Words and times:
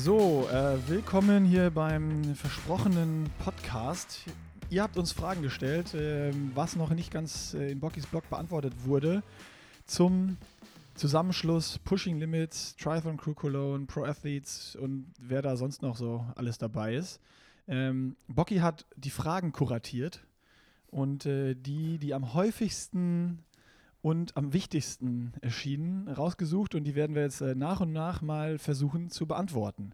So, 0.00 0.48
äh, 0.52 0.78
willkommen 0.88 1.44
hier 1.44 1.70
beim 1.70 2.36
versprochenen 2.36 3.28
Podcast. 3.40 4.20
Ihr 4.70 4.84
habt 4.84 4.96
uns 4.96 5.10
Fragen 5.10 5.42
gestellt, 5.42 5.92
äh, 5.92 6.32
was 6.54 6.76
noch 6.76 6.90
nicht 6.90 7.10
ganz 7.10 7.54
äh, 7.54 7.72
in 7.72 7.80
Bockys 7.80 8.06
Blog 8.06 8.30
beantwortet 8.30 8.74
wurde, 8.84 9.24
zum 9.86 10.36
Zusammenschluss 10.94 11.80
Pushing 11.80 12.20
Limits, 12.20 12.76
Triathlon 12.76 13.16
Crew 13.16 13.34
Cologne, 13.34 13.86
Pro 13.86 14.04
Athletes 14.04 14.76
und 14.76 15.12
wer 15.18 15.42
da 15.42 15.56
sonst 15.56 15.82
noch 15.82 15.96
so 15.96 16.24
alles 16.36 16.58
dabei 16.58 16.94
ist. 16.94 17.20
Ähm, 17.66 18.14
Bocky 18.28 18.58
hat 18.58 18.86
die 18.94 19.10
Fragen 19.10 19.50
kuratiert 19.50 20.24
und 20.92 21.26
äh, 21.26 21.56
die, 21.56 21.98
die 21.98 22.14
am 22.14 22.34
häufigsten 22.34 23.40
und 24.08 24.38
am 24.38 24.54
wichtigsten 24.54 25.34
erschienen, 25.42 26.08
rausgesucht 26.08 26.74
und 26.74 26.84
die 26.84 26.94
werden 26.94 27.14
wir 27.14 27.22
jetzt 27.22 27.42
äh, 27.42 27.54
nach 27.54 27.80
und 27.80 27.92
nach 27.92 28.22
mal 28.22 28.56
versuchen 28.56 29.10
zu 29.10 29.26
beantworten. 29.26 29.92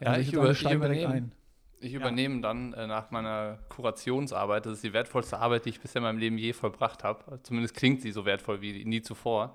Ja, 0.00 0.08
also 0.08 0.20
ich, 0.20 0.32
über, 0.32 0.50
ich, 0.50 0.68
übernehme, 0.68 1.30
ich 1.78 1.92
ja. 1.92 2.00
übernehme 2.00 2.40
dann 2.40 2.72
äh, 2.72 2.88
nach 2.88 3.12
meiner 3.12 3.60
Kurationsarbeit, 3.68 4.66
das 4.66 4.74
ist 4.74 4.82
die 4.82 4.92
wertvollste 4.92 5.38
Arbeit, 5.38 5.66
die 5.66 5.68
ich 5.68 5.80
bisher 5.80 6.00
in 6.00 6.02
meinem 6.02 6.18
Leben 6.18 6.36
je 6.36 6.52
vollbracht 6.52 7.04
habe. 7.04 7.38
Zumindest 7.44 7.76
klingt 7.76 8.02
sie 8.02 8.10
so 8.10 8.24
wertvoll 8.24 8.60
wie 8.60 8.84
nie 8.84 9.02
zuvor. 9.02 9.54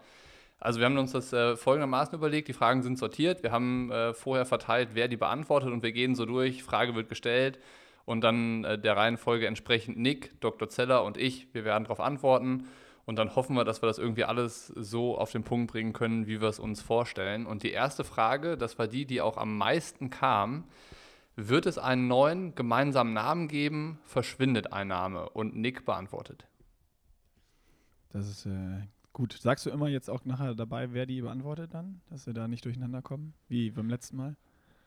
Also 0.62 0.80
wir 0.80 0.86
haben 0.86 0.98
uns 0.98 1.12
das 1.12 1.34
äh, 1.34 1.58
folgendermaßen 1.58 2.17
überlegt, 2.17 2.48
die 2.48 2.54
Fragen 2.54 2.84
sind 2.84 2.98
sortiert, 2.98 3.44
wir 3.44 3.52
haben 3.52 3.92
äh, 3.92 4.14
vorher 4.14 4.45
verteilt, 4.45 4.92
wer 4.94 5.09
die 5.09 5.17
beantwortet 5.17 5.73
und 5.73 5.84
wir 5.84 5.92
gehen 5.92 6.16
so 6.16 6.26
durch, 6.26 6.64
Frage 6.64 6.95
wird 6.95 7.09
gestellt 7.09 7.59
und 8.06 8.22
dann 8.22 8.64
äh, 8.64 8.80
der 8.80 8.95
Reihenfolge 8.95 9.45
entsprechend 9.45 9.98
Nick, 9.98 10.39
Dr. 10.39 10.70
Zeller 10.70 11.04
und 11.04 11.17
ich, 11.17 11.54
wir 11.54 11.66
werden 11.66 11.83
darauf 11.83 12.00
antworten 12.00 12.66
und 13.09 13.15
dann 13.15 13.35
hoffen 13.35 13.55
wir, 13.55 13.65
dass 13.65 13.81
wir 13.81 13.88
das 13.88 13.97
irgendwie 13.97 14.23
alles 14.23 14.67
so 14.67 15.17
auf 15.17 15.31
den 15.31 15.43
Punkt 15.43 15.71
bringen 15.71 15.93
können, 15.93 16.27
wie 16.27 16.41
wir 16.41 16.47
es 16.47 16.59
uns 16.59 16.79
vorstellen. 16.79 17.47
Und 17.47 17.63
die 17.63 17.71
erste 17.71 18.03
Frage, 18.03 18.55
das 18.55 18.77
war 18.77 18.88
die, 18.88 19.07
die 19.07 19.19
auch 19.19 19.35
am 19.35 19.57
meisten 19.57 20.11
kam, 20.11 20.65
wird 21.35 21.65
es 21.65 21.80
einen 21.80 22.07
neuen 22.07 22.53
gemeinsamen 22.53 23.13
Namen 23.13 23.47
geben? 23.47 23.97
Verschwindet 24.03 24.71
ein 24.73 24.89
Name? 24.89 25.27
Und 25.27 25.55
Nick 25.55 25.85
beantwortet. 25.85 26.45
Das 28.09 28.30
ist 28.30 28.45
äh, 28.45 28.83
gut. 29.11 29.33
Sagst 29.33 29.65
du 29.65 29.71
immer 29.71 29.87
jetzt 29.87 30.11
auch 30.11 30.23
nachher 30.25 30.53
dabei, 30.53 30.93
wer 30.93 31.07
die 31.07 31.21
beantwortet 31.21 31.73
dann? 31.73 32.02
Dass 32.11 32.27
wir 32.27 32.35
da 32.35 32.47
nicht 32.47 32.63
durcheinander 32.63 33.02
kommen? 33.02 33.33
Wie 33.47 33.71
beim 33.71 33.89
letzten 33.89 34.17
Mal? 34.17 34.35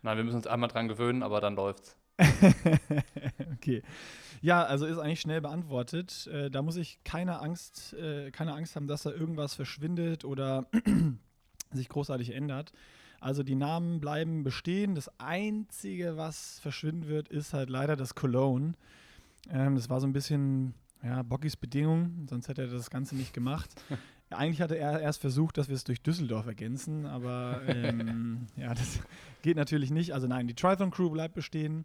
Nein, 0.03 0.17
wir 0.17 0.23
müssen 0.23 0.37
uns 0.37 0.47
einmal 0.47 0.69
dran 0.69 0.87
gewöhnen, 0.87 1.25
aber 1.25 1.41
dann 1.41 1.57
läuft's. 1.57 1.97
okay. 3.55 3.83
Ja, 4.41 4.65
also 4.65 4.87
ist 4.87 4.99
eigentlich 4.99 5.21
schnell 5.21 5.41
beantwortet. 5.41 6.27
Äh, 6.27 6.51
da 6.51 6.63
muss 6.63 6.77
ich 6.77 6.99
keine 7.05 7.41
Angst, 7.41 7.95
äh, 7.95 8.31
keine 8.31 8.55
Angst 8.55 8.77
haben, 8.77 8.87
dass 8.87 9.03
da 9.03 9.11
irgendwas 9.11 9.55
verschwindet 9.55 10.25
oder 10.25 10.67
sich 11.73 11.89
großartig 11.89 12.35
ändert. 12.35 12.73
Also 13.21 13.45
die 13.45 13.55
Namen 13.55 14.01
bleiben 14.01 14.43
bestehen. 14.43 14.97
Das 14.97 15.09
Einzige, 15.21 16.17
was 16.17 16.59
verschwinden 16.59 17.07
wird, 17.07 17.29
ist 17.29 17.55
halt 17.55 17.71
leider 17.71 17.95
das 17.95 18.17
Cologne. 18.17 18.73
Ähm, 19.49 19.77
das 19.77 19.89
war 19.89 20.01
so 20.01 20.07
ein 20.07 20.13
bisschen 20.13 20.75
ja, 21.03 21.23
Bockys 21.23 21.57
Bedingung, 21.57 22.27
sonst 22.29 22.49
hätte 22.49 22.63
er 22.63 22.69
das 22.69 22.91
Ganze 22.91 23.17
nicht 23.17 23.33
gemacht. 23.33 23.71
Eigentlich 24.31 24.63
hatte 24.63 24.79
er 24.79 25.01
erst 25.01 25.21
versucht, 25.21 25.59
dass 25.59 25.69
wir 25.69 25.75
es 25.75 25.85
durch 25.85 26.03
Düsseldorf 26.03 26.47
ergänzen, 26.47 27.07
aber 27.07 27.61
ähm, 27.69 28.47
ja, 28.57 28.73
das 28.75 29.01
geht 29.43 29.57
natürlich 29.57 29.91
nicht. 29.91 30.15
Also 30.15 30.27
nein, 30.27 30.47
die 30.47 30.55
Triathlon 30.55 30.91
Crew 30.91 31.11
bleibt 31.11 31.35
bestehen. 31.35 31.85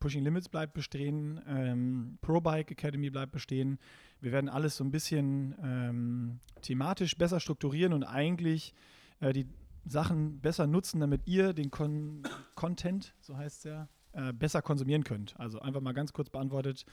Pushing 0.00 0.24
Limits 0.24 0.48
bleibt 0.48 0.74
bestehen, 0.74 1.40
ähm, 1.46 2.18
Pro 2.20 2.40
Bike 2.40 2.70
Academy 2.70 3.10
bleibt 3.10 3.32
bestehen. 3.32 3.78
Wir 4.20 4.32
werden 4.32 4.48
alles 4.48 4.76
so 4.76 4.84
ein 4.84 4.90
bisschen 4.90 5.54
ähm, 5.62 6.40
thematisch 6.62 7.16
besser 7.16 7.40
strukturieren 7.40 7.92
und 7.92 8.04
eigentlich 8.04 8.74
äh, 9.20 9.32
die 9.32 9.46
Sachen 9.86 10.40
besser 10.40 10.66
nutzen, 10.66 11.00
damit 11.00 11.22
ihr 11.26 11.52
den 11.52 11.70
Con 11.70 12.22
Content, 12.54 13.14
so 13.20 13.36
heißt 13.36 13.58
es 13.58 13.64
ja, 13.64 13.88
äh, 14.12 14.32
besser 14.32 14.62
konsumieren 14.62 15.04
könnt. 15.04 15.38
Also 15.38 15.60
einfach 15.60 15.80
mal 15.80 15.92
ganz 15.92 16.12
kurz 16.12 16.30
beantwortet. 16.30 16.86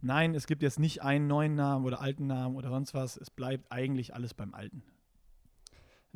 Nein, 0.00 0.34
es 0.34 0.46
gibt 0.46 0.62
jetzt 0.62 0.78
nicht 0.78 1.02
einen 1.02 1.26
neuen 1.26 1.54
Namen 1.54 1.84
oder 1.84 2.00
alten 2.00 2.26
Namen 2.26 2.56
oder 2.56 2.68
sonst 2.68 2.94
was. 2.94 3.16
Es 3.16 3.30
bleibt 3.30 3.72
eigentlich 3.72 4.14
alles 4.14 4.34
beim 4.34 4.54
Alten. 4.54 4.82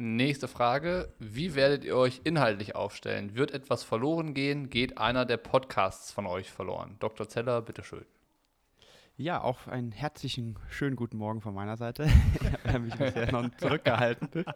Nächste 0.03 0.49
Frage. 0.49 1.13
Wie 1.19 1.55
werdet 1.55 1.85
ihr 1.85 1.95
euch 1.95 2.23
inhaltlich 2.25 2.75
aufstellen? 2.75 3.35
Wird 3.35 3.51
etwas 3.51 3.85
verloren 3.85 4.33
gehen? 4.33 4.71
Geht 4.71 4.97
einer 4.97 5.27
der 5.27 5.37
Podcasts 5.37 6.11
von 6.11 6.25
euch 6.25 6.51
verloren? 6.51 6.97
Dr. 7.01 7.29
Zeller, 7.29 7.61
bitteschön. 7.61 8.07
Ja, 9.19 9.43
auch 9.43 9.67
einen 9.67 9.93
herzlichen, 9.93 10.59
schönen 10.71 10.97
guten 10.97 11.19
Morgen 11.19 11.43
von 11.43 11.53
meiner 11.53 11.77
Seite. 11.77 12.05
ich 12.65 12.73
habe 12.73 12.79
mich 12.79 12.95
bisher 12.95 13.31
noch 13.31 13.55
zurückgehalten. 13.59 14.47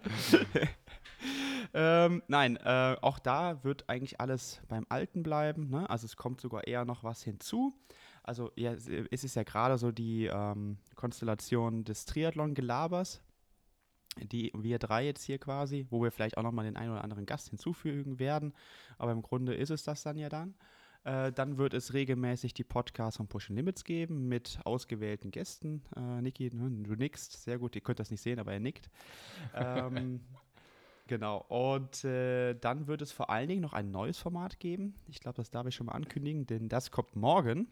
ähm, 1.75 2.22
nein, 2.26 2.56
äh, 2.56 2.97
auch 3.03 3.19
da 3.19 3.62
wird 3.65 3.87
eigentlich 3.91 4.22
alles 4.22 4.62
beim 4.69 4.87
Alten 4.88 5.22
bleiben. 5.22 5.69
Ne? 5.69 5.91
Also 5.91 6.06
es 6.06 6.16
kommt 6.16 6.41
sogar 6.41 6.66
eher 6.66 6.87
noch 6.87 7.05
was 7.05 7.22
hinzu. 7.22 7.75
Also 8.22 8.50
ja, 8.56 8.72
es 8.72 9.25
ist 9.25 9.37
ja 9.37 9.43
gerade 9.43 9.76
so 9.76 9.93
die 9.93 10.25
ähm, 10.25 10.78
Konstellation 10.94 11.84
des 11.84 12.06
Triathlon-Gelabers, 12.06 13.21
die 14.16 14.52
wir 14.54 14.78
drei 14.78 15.04
jetzt 15.04 15.25
hier 15.25 15.38
quasi, 15.38 15.86
wo 15.91 16.02
wir 16.02 16.10
vielleicht 16.10 16.36
auch 16.36 16.42
nochmal 16.42 16.64
den 16.64 16.76
einen 16.76 16.92
oder 16.92 17.04
anderen 17.04 17.26
Gast 17.26 17.50
hinzufügen 17.50 18.19
werden. 18.19 18.54
Aber 18.98 19.12
im 19.12 19.22
Grunde 19.22 19.54
ist 19.54 19.70
es 19.70 19.84
das 19.84 20.02
dann 20.02 20.16
ja 20.16 20.28
dann. 20.28 20.54
Äh, 21.04 21.32
dann 21.32 21.58
wird 21.58 21.75
es 21.75 21.92
regelmäßig 21.92 22.54
die 22.54 22.64
Podcasts 22.64 23.19
von 23.19 23.28
Push 23.28 23.50
Limits 23.50 23.84
geben 23.84 24.26
mit 24.28 24.58
ausgewählten 24.64 25.30
Gästen. 25.30 25.82
Äh, 25.94 26.22
Niki, 26.22 26.50
ne, 26.54 26.70
du 26.82 26.94
nickst, 26.94 27.44
sehr 27.44 27.58
gut, 27.58 27.75
ihr 27.75 27.82
könnt 27.82 28.00
das 28.00 28.10
nicht 28.10 28.22
sehen, 28.22 28.38
aber 28.38 28.54
er 28.54 28.60
nickt. 28.60 28.88
ähm, 29.54 30.20
genau, 31.06 31.44
und 31.48 32.04
äh, 32.04 32.54
dann 32.54 32.86
wird 32.86 33.02
es 33.02 33.12
vor 33.12 33.28
allen 33.28 33.48
Dingen 33.48 33.60
noch 33.60 33.75
ein 33.75 33.91
neues 33.91 34.19
Format 34.19 34.58
geben. 34.58 34.94
Ich 35.06 35.20
glaube, 35.20 35.36
das 35.36 35.50
darf 35.50 35.66
ich 35.66 35.75
schon 35.75 35.86
mal 35.86 35.92
ankündigen, 35.92 36.46
denn 36.46 36.70
das 36.70 36.91
kommt 36.91 37.14
morgen. 37.16 37.69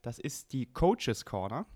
Das 0.00 0.18
ist 0.18 0.54
die 0.54 0.64
Coaches 0.66 1.26
Corner. 1.26 1.66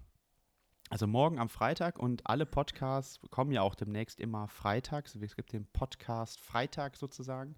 Also 0.88 1.08
morgen 1.08 1.40
am 1.40 1.48
Freitag 1.48 1.98
und 1.98 2.28
alle 2.28 2.46
Podcasts 2.46 3.20
kommen 3.30 3.50
ja 3.50 3.62
auch 3.62 3.74
demnächst 3.74 4.20
immer 4.20 4.46
freitags. 4.46 5.16
Es 5.16 5.34
gibt 5.34 5.52
den 5.52 5.66
Podcast 5.66 6.40
Freitag 6.40 6.96
sozusagen. 6.96 7.56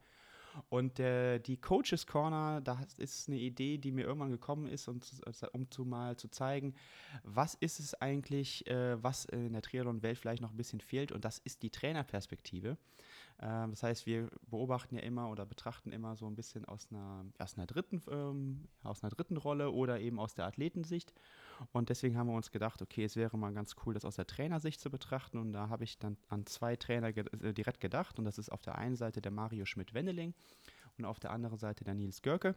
Und 0.70 0.98
äh, 0.98 1.38
die 1.38 1.58
Coaches 1.58 2.06
Corner, 2.06 2.60
das 2.62 2.98
ist 2.98 3.28
eine 3.28 3.38
Idee, 3.38 3.76
die 3.78 3.92
mir 3.92 4.06
irgendwann 4.06 4.30
gekommen 4.30 4.66
ist, 4.66 4.88
und, 4.88 5.06
um 5.52 5.70
zu 5.70 5.84
mal 5.84 6.16
zu 6.16 6.28
zeigen, 6.28 6.74
was 7.22 7.54
ist 7.54 7.80
es 7.80 7.94
eigentlich, 7.94 8.66
äh, 8.66 9.00
was 9.02 9.26
in 9.26 9.52
der 9.52 9.62
Triathlon-Welt 9.62 10.18
vielleicht 10.18 10.42
noch 10.42 10.50
ein 10.50 10.56
bisschen 10.56 10.80
fehlt. 10.80 11.12
Und 11.12 11.24
das 11.24 11.38
ist 11.38 11.62
die 11.62 11.70
Trainerperspektive. 11.70 12.78
Ähm, 13.40 13.70
das 13.70 13.82
heißt, 13.82 14.06
wir 14.06 14.30
beobachten 14.50 14.96
ja 14.96 15.02
immer 15.02 15.30
oder 15.30 15.46
betrachten 15.46 15.92
immer 15.92 16.16
so 16.16 16.26
ein 16.26 16.34
bisschen 16.34 16.64
aus 16.64 16.88
einer, 16.90 17.24
aus 17.38 17.56
einer, 17.56 17.66
dritten, 17.66 18.02
ähm, 18.10 18.68
aus 18.82 19.02
einer 19.02 19.10
dritten 19.10 19.36
Rolle 19.36 19.70
oder 19.70 20.00
eben 20.00 20.18
aus 20.18 20.34
der 20.34 20.46
Athletensicht. 20.46 21.12
Und 21.72 21.88
deswegen 21.88 22.16
haben 22.16 22.28
wir 22.28 22.34
uns 22.34 22.50
gedacht, 22.50 22.82
okay, 22.82 23.04
es 23.04 23.16
wäre 23.16 23.36
mal 23.36 23.52
ganz 23.52 23.76
cool, 23.84 23.94
das 23.94 24.04
aus 24.04 24.16
der 24.16 24.26
Trainersicht 24.26 24.80
zu 24.80 24.90
betrachten. 24.90 25.38
Und 25.38 25.52
da 25.52 25.68
habe 25.68 25.84
ich 25.84 25.98
dann 25.98 26.16
an 26.28 26.46
zwei 26.46 26.76
Trainer 26.76 27.12
ge 27.12 27.24
äh, 27.42 27.52
direkt 27.52 27.80
gedacht. 27.80 28.18
Und 28.18 28.24
das 28.24 28.38
ist 28.38 28.50
auf 28.50 28.62
der 28.62 28.76
einen 28.76 28.96
Seite 28.96 29.20
der 29.20 29.32
Mario 29.32 29.64
Schmidt-Wendeling 29.64 30.34
und 30.96 31.04
auf 31.04 31.18
der 31.18 31.30
anderen 31.30 31.58
Seite 31.58 31.84
der 31.84 31.94
Nils 31.94 32.22
Görke. 32.22 32.54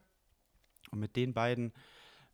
Und 0.92 1.00
mit 1.00 1.16
den 1.16 1.34
beiden 1.34 1.74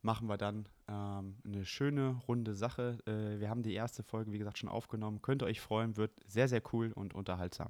machen 0.01 0.27
wir 0.27 0.37
dann 0.37 0.67
ähm, 0.87 1.37
eine 1.45 1.65
schöne, 1.65 2.21
runde 2.27 2.53
Sache. 2.53 2.97
Äh, 3.05 3.39
wir 3.39 3.49
haben 3.49 3.63
die 3.63 3.73
erste 3.73 4.03
Folge, 4.03 4.31
wie 4.31 4.37
gesagt, 4.37 4.57
schon 4.57 4.69
aufgenommen. 4.69 5.21
Könnt 5.21 5.43
ihr 5.43 5.47
euch 5.47 5.61
freuen, 5.61 5.97
wird 5.97 6.11
sehr, 6.25 6.47
sehr 6.47 6.61
cool 6.73 6.91
und 6.93 7.13
unterhaltsam. 7.13 7.69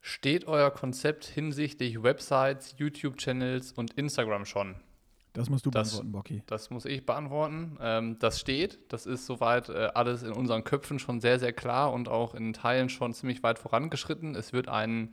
Steht 0.00 0.46
euer 0.46 0.70
Konzept 0.70 1.24
hinsichtlich 1.24 2.02
Websites, 2.02 2.74
YouTube-Channels 2.76 3.72
und 3.72 3.94
Instagram 3.94 4.44
schon? 4.44 4.76
Das 5.34 5.50
musst 5.50 5.66
du 5.66 5.70
das, 5.70 5.90
beantworten, 5.90 6.12
Bocky. 6.12 6.42
Das 6.46 6.70
muss 6.70 6.84
ich 6.84 7.04
beantworten. 7.04 7.76
Ähm, 7.80 8.16
das 8.20 8.40
steht. 8.40 8.78
Das 8.88 9.04
ist 9.04 9.26
soweit 9.26 9.68
äh, 9.68 9.90
alles 9.92 10.22
in 10.22 10.32
unseren 10.32 10.62
Köpfen 10.62 10.98
schon 11.00 11.20
sehr, 11.20 11.40
sehr 11.40 11.52
klar 11.52 11.92
und 11.92 12.08
auch 12.08 12.34
in 12.34 12.52
Teilen 12.52 12.88
schon 12.88 13.12
ziemlich 13.12 13.42
weit 13.42 13.58
vorangeschritten. 13.58 14.36
Es 14.36 14.52
wird 14.52 14.68
einen 14.68 15.12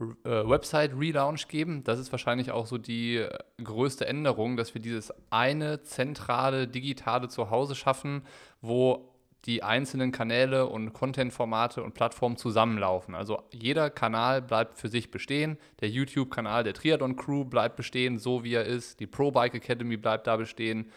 äh, 0.00 0.04
Website-Relaunch 0.24 1.48
geben. 1.48 1.84
Das 1.84 1.98
ist 1.98 2.12
wahrscheinlich 2.12 2.50
auch 2.50 2.66
so 2.66 2.76
die 2.76 3.16
äh, 3.16 3.30
größte 3.62 4.06
Änderung, 4.06 4.58
dass 4.58 4.74
wir 4.74 4.82
dieses 4.82 5.12
eine 5.30 5.82
zentrale 5.82 6.68
digitale 6.68 7.28
Zuhause 7.28 7.74
schaffen, 7.74 8.22
wo 8.60 9.11
die 9.44 9.62
einzelnen 9.62 10.12
Kanäle 10.12 10.66
und 10.66 10.92
Content-Formate 10.92 11.82
und 11.82 11.94
Plattformen 11.94 12.36
zusammenlaufen. 12.36 13.14
Also 13.14 13.42
jeder 13.50 13.90
Kanal 13.90 14.40
bleibt 14.40 14.78
für 14.78 14.88
sich 14.88 15.10
bestehen. 15.10 15.58
Der 15.80 15.88
YouTube-Kanal 15.88 16.62
der 16.62 16.74
Triathlon 16.74 17.16
Crew 17.16 17.44
bleibt 17.44 17.76
bestehen, 17.76 18.18
so 18.18 18.44
wie 18.44 18.54
er 18.54 18.64
ist. 18.64 19.00
Die 19.00 19.06
Pro 19.06 19.32
Bike 19.32 19.54
Academy 19.54 19.96
bleibt 19.96 20.26
da 20.28 20.36
bestehen. 20.36 20.90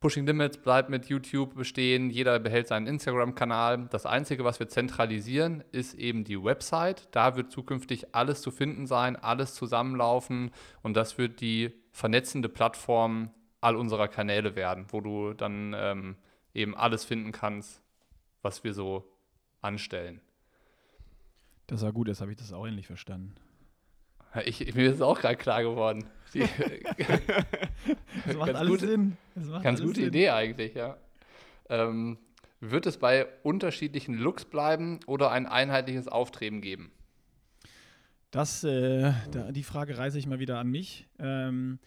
Pushing 0.00 0.26
Limits 0.26 0.58
bleibt 0.58 0.90
mit 0.90 1.06
YouTube 1.06 1.54
bestehen. 1.54 2.10
Jeder 2.10 2.40
behält 2.40 2.66
seinen 2.66 2.88
Instagram-Kanal. 2.88 3.86
Das 3.90 4.04
Einzige, 4.04 4.44
was 4.44 4.58
wir 4.58 4.68
zentralisieren, 4.68 5.62
ist 5.70 5.94
eben 5.94 6.24
die 6.24 6.42
Website. 6.42 7.08
Da 7.12 7.36
wird 7.36 7.52
zukünftig 7.52 8.12
alles 8.12 8.42
zu 8.42 8.50
finden 8.50 8.86
sein, 8.86 9.14
alles 9.14 9.54
zusammenlaufen 9.54 10.50
und 10.82 10.96
das 10.96 11.18
wird 11.18 11.40
die 11.40 11.70
vernetzende 11.92 12.48
Plattform 12.48 13.30
all 13.60 13.76
unserer 13.76 14.08
Kanäle 14.08 14.56
werden, 14.56 14.86
wo 14.88 15.00
du 15.00 15.34
dann 15.34 15.72
ähm, 15.78 16.16
eben 16.54 16.76
alles 16.76 17.04
finden 17.04 17.32
kannst, 17.32 17.82
was 18.42 18.64
wir 18.64 18.74
so 18.74 19.08
anstellen. 19.60 20.20
Das 21.66 21.82
war 21.82 21.92
gut, 21.92 22.08
jetzt 22.08 22.20
habe 22.20 22.32
ich 22.32 22.36
das 22.36 22.52
auch 22.52 22.66
endlich 22.66 22.86
verstanden. 22.86 23.34
Ich, 24.44 24.74
mir 24.74 24.88
ist 24.88 24.96
es 24.96 25.02
auch 25.02 25.20
gerade 25.20 25.36
klar 25.36 25.62
geworden. 25.62 26.04
Die, 26.32 26.40
Das 28.26 28.36
macht 28.36 28.46
Ganz 28.46 28.58
alles 28.58 28.70
gut. 28.70 28.80
Sinn. 28.80 29.16
Macht 29.34 29.62
ganz 29.62 29.80
alles 29.80 29.90
gute 29.90 30.00
Sinn. 30.00 30.08
Idee 30.08 30.30
eigentlich, 30.30 30.74
ja. 30.74 30.96
Ähm, 31.68 32.18
wird 32.60 32.86
es 32.86 32.96
bei 32.96 33.26
unterschiedlichen 33.42 34.14
Looks 34.14 34.44
bleiben 34.44 35.00
oder 35.06 35.30
ein 35.30 35.46
einheitliches 35.46 36.08
Auftreten 36.08 36.60
geben? 36.60 36.92
Das, 38.30 38.64
äh, 38.64 39.12
da, 39.30 39.52
die 39.52 39.62
Frage 39.62 39.98
reiße 39.98 40.18
ich 40.18 40.26
mal 40.26 40.38
wieder 40.38 40.58
an 40.58 40.68
mich. 40.68 41.06
Ähm, 41.18 41.78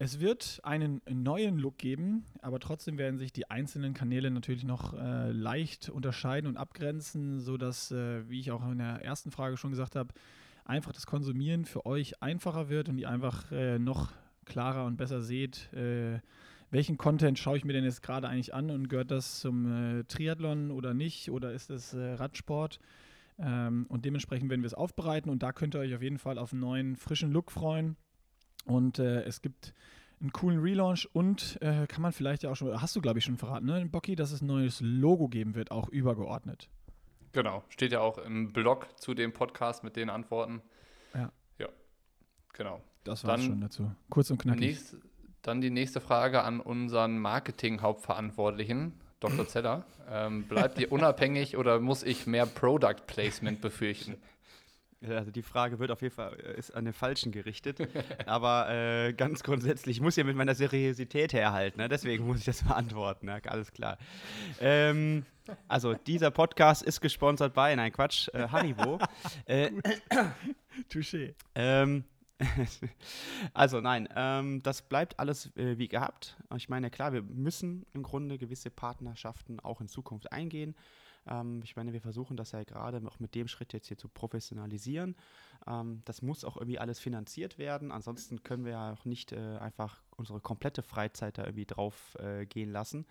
es 0.00 0.20
wird 0.20 0.60
einen 0.62 1.00
neuen 1.10 1.58
Look 1.58 1.76
geben, 1.76 2.24
aber 2.40 2.60
trotzdem 2.60 2.98
werden 2.98 3.18
sich 3.18 3.32
die 3.32 3.50
einzelnen 3.50 3.94
Kanäle 3.94 4.30
natürlich 4.30 4.62
noch 4.64 4.94
äh, 4.94 5.32
leicht 5.32 5.88
unterscheiden 5.88 6.46
und 6.46 6.56
abgrenzen, 6.56 7.40
sodass, 7.40 7.90
äh, 7.90 8.28
wie 8.28 8.38
ich 8.38 8.52
auch 8.52 8.64
in 8.70 8.78
der 8.78 9.04
ersten 9.04 9.32
Frage 9.32 9.56
schon 9.56 9.70
gesagt 9.70 9.96
habe, 9.96 10.14
einfach 10.64 10.92
das 10.92 11.06
Konsumieren 11.06 11.64
für 11.64 11.84
euch 11.84 12.22
einfacher 12.22 12.68
wird 12.68 12.88
und 12.88 12.98
ihr 12.98 13.10
einfach 13.10 13.50
äh, 13.50 13.80
noch 13.80 14.12
klarer 14.44 14.84
und 14.84 14.96
besser 14.98 15.20
seht, 15.20 15.72
äh, 15.72 16.20
welchen 16.70 16.96
Content 16.96 17.38
schaue 17.38 17.56
ich 17.56 17.64
mir 17.64 17.72
denn 17.72 17.84
jetzt 17.84 18.02
gerade 18.02 18.28
eigentlich 18.28 18.54
an 18.54 18.70
und 18.70 18.88
gehört 18.88 19.10
das 19.10 19.40
zum 19.40 20.00
äh, 20.00 20.04
Triathlon 20.04 20.70
oder 20.70 20.94
nicht 20.94 21.30
oder 21.30 21.52
ist 21.52 21.70
es 21.70 21.94
äh, 21.94 22.12
Radsport? 22.12 22.78
Ähm, 23.38 23.86
und 23.88 24.04
dementsprechend 24.04 24.48
werden 24.50 24.62
wir 24.62 24.66
es 24.66 24.74
aufbereiten 24.74 25.30
und 25.30 25.42
da 25.42 25.52
könnt 25.52 25.74
ihr 25.74 25.80
euch 25.80 25.94
auf 25.94 26.02
jeden 26.02 26.18
Fall 26.18 26.38
auf 26.38 26.52
einen 26.52 26.60
neuen, 26.60 26.96
frischen 26.96 27.32
Look 27.32 27.50
freuen. 27.50 27.96
Und 28.68 28.98
äh, 28.98 29.22
es 29.22 29.42
gibt 29.42 29.74
einen 30.20 30.32
coolen 30.32 30.60
Relaunch 30.60 31.08
und 31.12 31.58
äh, 31.62 31.86
kann 31.86 32.02
man 32.02 32.12
vielleicht 32.12 32.42
ja 32.42 32.50
auch 32.50 32.56
schon, 32.56 32.80
hast 32.80 32.94
du 32.96 33.00
glaube 33.00 33.18
ich 33.18 33.24
schon 33.24 33.36
verraten, 33.36 33.66
ne, 33.66 33.86
Bocky, 33.86 34.16
dass 34.16 34.32
es 34.32 34.42
ein 34.42 34.46
neues 34.46 34.80
Logo 34.80 35.28
geben 35.28 35.54
wird, 35.54 35.70
auch 35.70 35.88
übergeordnet. 35.88 36.68
Genau, 37.32 37.62
steht 37.68 37.92
ja 37.92 38.00
auch 38.00 38.18
im 38.18 38.52
Blog 38.52 38.88
zu 39.00 39.14
dem 39.14 39.32
Podcast 39.32 39.84
mit 39.84 39.96
den 39.96 40.10
Antworten. 40.10 40.60
Ja. 41.14 41.30
Ja, 41.58 41.68
genau. 42.52 42.82
Das 43.04 43.22
Dann- 43.22 43.40
schon 43.42 43.60
dazu. 43.60 43.90
Kurz 44.10 44.30
und 44.30 44.38
knackig. 44.38 44.60
Nächst, 44.60 44.96
dann 45.42 45.60
die 45.60 45.70
nächste 45.70 46.00
Frage 46.00 46.42
an 46.42 46.60
unseren 46.60 47.18
Marketing-Hauptverantwortlichen, 47.18 48.92
Dr. 49.20 49.46
Zeller. 49.48 49.84
Ähm, 50.10 50.44
bleibt 50.48 50.78
ihr 50.78 50.90
unabhängig 50.90 51.56
oder 51.56 51.80
muss 51.80 52.02
ich 52.02 52.26
mehr 52.26 52.46
Product 52.46 53.06
Placement 53.06 53.60
befürchten? 53.60 54.16
Also 55.06 55.30
die 55.30 55.42
Frage 55.42 55.78
wird 55.78 55.92
auf 55.92 56.02
jeden 56.02 56.14
Fall 56.14 56.36
äh, 56.40 56.58
ist 56.58 56.72
an 56.72 56.84
den 56.84 56.94
Falschen 56.94 57.30
gerichtet. 57.30 57.78
Aber 58.26 58.68
äh, 58.68 59.12
ganz 59.12 59.42
grundsätzlich 59.42 59.98
ich 59.98 60.00
muss 60.02 60.16
ja 60.16 60.24
mit 60.24 60.36
meiner 60.36 60.54
Seriosität 60.54 61.32
herhalten. 61.32 61.80
Ne? 61.80 61.88
Deswegen 61.88 62.26
muss 62.26 62.40
ich 62.40 62.44
das 62.44 62.64
beantworten. 62.64 63.26
Ne? 63.26 63.40
Alles 63.46 63.72
klar. 63.72 63.98
Ähm, 64.60 65.24
also 65.68 65.94
dieser 65.94 66.30
Podcast 66.30 66.82
ist 66.82 67.00
gesponsert 67.00 67.54
bei, 67.54 67.74
nein 67.74 67.92
Quatsch, 67.92 68.28
äh, 68.34 68.48
Haribo. 68.48 68.98
äh, 69.46 69.70
Touché. 70.90 71.34
ähm, 71.54 72.04
also 73.52 73.80
nein, 73.80 74.08
ähm, 74.14 74.62
das 74.62 74.82
bleibt 74.82 75.18
alles 75.18 75.54
äh, 75.56 75.78
wie 75.78 75.88
gehabt. 75.88 76.36
Ich 76.56 76.68
meine, 76.68 76.90
klar, 76.90 77.12
wir 77.12 77.22
müssen 77.22 77.84
im 77.92 78.02
Grunde 78.02 78.38
gewisse 78.38 78.70
Partnerschaften 78.70 79.58
auch 79.60 79.80
in 79.80 79.88
Zukunft 79.88 80.32
eingehen. 80.32 80.76
Ähm, 81.28 81.60
ich 81.64 81.76
meine, 81.76 81.92
wir 81.92 82.00
versuchen 82.00 82.36
das 82.36 82.52
ja 82.52 82.62
gerade 82.64 83.00
auch 83.06 83.18
mit 83.18 83.34
dem 83.34 83.48
Schritt 83.48 83.72
jetzt 83.72 83.88
hier 83.88 83.98
zu 83.98 84.08
professionalisieren. 84.08 85.16
Ähm, 85.66 86.02
das 86.04 86.22
muss 86.22 86.44
auch 86.44 86.56
irgendwie 86.56 86.78
alles 86.78 86.98
finanziert 86.98 87.58
werden. 87.58 87.92
Ansonsten 87.92 88.42
können 88.42 88.64
wir 88.64 88.72
ja 88.72 88.92
auch 88.92 89.04
nicht 89.04 89.32
äh, 89.32 89.58
einfach 89.58 90.02
unsere 90.16 90.40
komplette 90.40 90.82
Freizeit 90.82 91.38
da 91.38 91.44
irgendwie 91.44 91.66
drauf 91.66 92.16
äh, 92.20 92.46
gehen 92.46 92.70
lassen. 92.70 93.06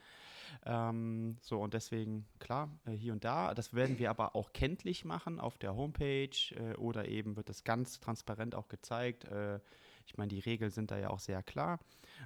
Ähm, 0.66 1.38
so, 1.42 1.60
und 1.60 1.74
deswegen, 1.74 2.25
klar, 2.40 2.69
äh, 2.86 2.92
hier 2.92 3.14
und 3.14 3.24
da. 3.24 3.54
Das 3.54 3.74
werden 3.74 4.00
wir 4.00 4.10
aber 4.10 4.36
auch 4.36 4.54
kenntlich 4.54 5.06
machen 5.06 5.40
auf 5.40 5.58
der 5.58 5.75
Homepage 5.75 6.30
äh, 6.56 6.75
oder 6.75 7.08
eben 7.08 7.36
wird 7.36 7.50
das 7.50 7.64
ganz 7.64 8.00
transparent 8.00 8.56
auch 8.56 8.68
gezeigt. 8.68 9.25
Äh, 9.25 9.60
ich 10.06 10.18
meine, 10.18 10.30
die 10.30 10.40
Regeln 10.40 10.72
sind 10.72 10.92
da 10.92 10.98
ja 10.98 11.10
auch 11.10 11.19
sehr 11.19 11.44
klar. 11.44 11.80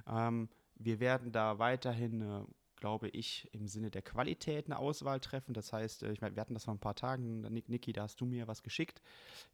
Ähm, 0.06 0.48
wir 0.76 1.00
werden 1.00 1.32
da 1.32 1.58
weiterhin, 1.58 2.22
äh, 2.22 2.44
glaube 2.82 3.08
ich, 3.10 3.48
im 3.52 3.68
Sinne 3.68 3.92
der 3.92 4.02
Qualität 4.02 4.66
eine 4.66 4.76
Auswahl 4.76 5.20
treffen. 5.20 5.54
Das 5.54 5.72
heißt, 5.72 6.02
äh, 6.02 6.10
ich 6.10 6.20
meine, 6.20 6.34
wir 6.34 6.40
hatten 6.40 6.54
das 6.54 6.64
vor 6.64 6.74
ein 6.74 6.80
paar 6.80 6.96
Tagen, 6.96 7.42
Niki, 7.68 7.92
da 7.92 8.02
hast 8.02 8.20
du 8.20 8.26
mir 8.26 8.48
was 8.48 8.64
geschickt. 8.64 9.00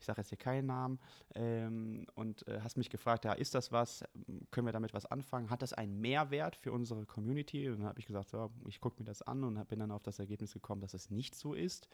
Ich 0.00 0.06
sage 0.06 0.22
jetzt 0.22 0.30
hier 0.30 0.38
keinen 0.38 0.64
Namen. 0.64 0.98
Ähm, 1.34 2.06
und 2.14 2.48
äh, 2.48 2.60
hast 2.62 2.78
mich 2.78 2.88
gefragt, 2.88 3.26
ja, 3.26 3.34
ist 3.34 3.54
das 3.54 3.70
was? 3.70 4.02
Können 4.50 4.66
wir 4.66 4.72
damit 4.72 4.94
was 4.94 5.04
anfangen? 5.04 5.50
Hat 5.50 5.60
das 5.60 5.75
einen 5.75 6.00
Mehrwert 6.00 6.56
für 6.56 6.72
unsere 6.72 7.04
Community? 7.04 7.69
Und 7.69 7.80
dann 7.80 7.88
habe 7.88 8.00
ich 8.00 8.06
gesagt, 8.06 8.30
so, 8.30 8.50
ich 8.66 8.80
gucke 8.80 8.98
mir 8.98 9.04
das 9.04 9.20
an 9.20 9.44
und 9.44 9.69
bin 9.69 9.78
dann 9.78 9.90
auf 9.90 10.02
das 10.02 10.19
Ergebnis 10.19 10.54
gekommen, 10.54 10.80
dass 10.80 10.94
es 10.94 11.10
nicht 11.10 11.34
so 11.34 11.52
ist. 11.52 11.86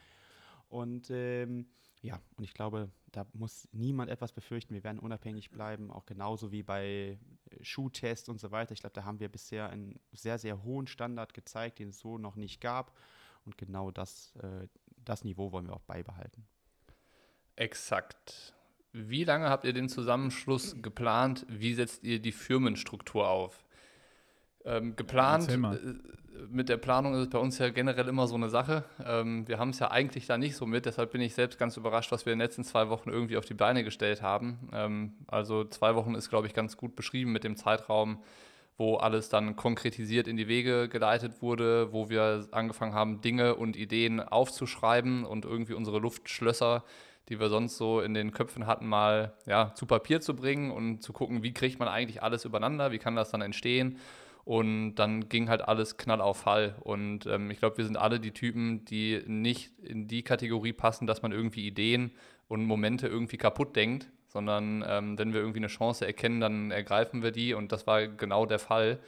Und 0.69 1.11
ähm, 1.11 1.67
ja, 2.03 2.21
und 2.37 2.45
ich 2.45 2.53
glaube, 2.53 2.91
da 3.13 3.27
muss 3.33 3.69
niemand 3.73 4.11
etwas 4.11 4.33
befürchten. 4.33 4.75
Wir 4.75 4.85
werden 4.85 4.99
unabhängig 4.99 5.51
bleiben, 5.51 5.91
auch 5.91 6.05
genauso 6.05 6.53
wie 6.53 6.63
bei 6.63 7.19
äh, 7.51 7.65
Schuhtests 7.65 8.29
und 8.29 8.41
so 8.41 8.51
weiter. 8.51 8.73
Ich 8.73 8.81
glaube, 8.81 8.95
da 8.95 9.05
haben 9.05 9.21
wir 9.21 9.29
bisher 9.29 9.71
einen 9.71 9.99
sehr, 10.13 10.39
sehr 10.39 10.63
hohen 10.63 10.87
Standard 10.87 11.33
gezeigt, 11.33 11.79
den 11.79 11.89
es 11.89 11.99
so 11.99 12.19
noch 12.19 12.37
nicht 12.37 12.61
gab. 12.61 12.97
Und 13.47 13.57
genau 13.57 13.91
das, 13.91 14.35
äh, 14.43 14.69
das 14.97 15.25
Niveau 15.25 15.53
wollen 15.53 15.67
wir 15.67 15.75
auch 15.75 15.83
beibehalten. 15.83 16.47
Exakt. 17.57 18.55
Wie 18.93 19.25
lange 19.25 19.49
habt 19.49 19.65
ihr 19.65 19.73
den 19.73 19.89
Zusammenschluss 19.89 20.77
geplant? 20.81 21.47
Wie 21.49 21.75
setzt 21.75 22.05
ihr 22.05 22.21
die 22.21 22.33
Firmenstruktur 22.33 23.29
auf? 23.29 23.65
Ähm, 24.65 24.97
geplant, 24.97 25.57
mal. 25.59 25.77
äh, 25.77 26.15
mit 26.51 26.69
der 26.69 26.77
Planung 26.77 27.15
ist 27.15 27.21
es 27.21 27.31
bei 27.31 27.39
uns 27.39 27.59
ja 27.59 27.69
generell 27.71 28.09
immer 28.09 28.27
so 28.27 28.35
eine 28.35 28.49
Sache. 28.49 28.85
Ähm, 29.05 29.47
wir 29.47 29.59
haben 29.59 29.71
es 29.71 29.79
ja 29.79 29.91
eigentlich 29.91 30.27
da 30.27 30.39
nicht 30.39 30.57
so 30.57 30.67
mit, 30.67 30.87
deshalb 30.87 31.13
bin 31.13 31.21
ich 31.21 31.35
selbst 31.35 31.59
ganz 31.59 31.77
überrascht, 31.77 32.13
was 32.13 32.27
wir 32.27 32.33
in 32.33 32.39
den 32.39 32.47
letzten 32.47 32.65
zwei 32.65 32.89
Wochen 32.89 33.11
irgendwie 33.11 33.37
auf 33.37 33.45
die 33.45 33.55
Beine 33.55 33.85
gestellt 33.85 34.23
haben. 34.23 34.69
Ähm, 34.73 35.13
also 35.27 35.65
zwei 35.65 35.95
Wochen 35.95 36.15
ist, 36.15 36.31
glaube 36.31 36.47
ich, 36.47 36.55
ganz 36.55 36.77
gut 36.77 36.97
beschrieben 36.97 37.33
mit 37.33 37.45
dem 37.45 37.57
Zeitraum, 37.57 38.23
wo 38.77 38.97
alles 38.97 39.29
dann 39.29 39.55
konkretisiert 39.57 40.27
in 40.27 40.37
die 40.37 40.49
Wege 40.49 40.89
geleitet 40.89 41.43
wurde, 41.43 41.93
wo 41.93 42.09
wir 42.09 42.47
angefangen 42.51 42.95
haben, 42.95 43.21
Dinge 43.21 43.55
und 43.55 43.77
Ideen 43.77 44.21
aufzuschreiben 44.21 45.25
und 45.25 45.45
irgendwie 45.45 45.75
unsere 45.75 45.99
Luftschlösser, 45.99 46.85
die 47.29 47.39
wir 47.39 47.49
sonst 47.49 47.77
so 47.77 48.01
in 48.01 48.15
den 48.15 48.33
Köpfen 48.33 48.67
hatten, 48.67 48.87
mal 48.87 49.35
ja, 49.47 49.73
zu 49.75 49.87
Papier 49.87 50.21
zu 50.21 50.35
bringen 50.35 50.71
und 50.71 51.03
zu 51.03 51.13
gucken, 51.13 51.43
wie 51.43 51.55
kriegt 51.55 51.79
man 51.79 51.89
eigentlich 51.89 52.23
alles 52.23 52.45
übereinander, 52.45 52.91
wie 52.91 52.99
kann 52.99 53.17
das 53.17 53.31
dann 53.31 53.41
entstehen. 53.41 53.99
Und 54.45 54.97
dann 54.97 55.29
ging 55.29 55.49
halt 55.49 55.67
alles 55.67 55.97
knall 55.97 56.21
auf 56.21 56.39
Fall. 56.39 56.75
Und 56.81 57.27
ähm, 57.27 57.51
ich 57.51 57.59
glaube, 57.59 57.79
wir 57.79 57.85
sind 57.85 57.97
alle 57.97 58.21
die 58.21 58.33
Typen, 58.33 58.85
die 58.85 59.23
nicht 59.27 59.79
in 59.79 60.07
die 60.07 60.23
Kategorie 60.23 60.75
passen, 60.75 61.07
dass 61.07 61.23
man 61.23 61.33
irgendwie 61.33 61.67
Ideen 61.67 62.13
und 62.49 62.65
Momente 62.65 63.09
irgendwie 63.09 63.39
kaputt 63.39 63.75
denkt, 63.75 64.11
sondern 64.29 64.85
ähm, 64.87 65.19
wenn 65.19 65.33
wir 65.33 65.41
irgendwie 65.41 65.61
eine 65.61 65.69
Chance 65.69 66.07
erkennen, 66.07 66.41
dann 66.41 66.71
ergreifen 66.71 67.23
wir 67.23 67.31
die. 67.31 67.55
Und 67.55 67.73
das 67.73 67.87
war 67.87 68.07
genau 68.07 68.45
der 68.45 68.59
Fall. 68.59 68.99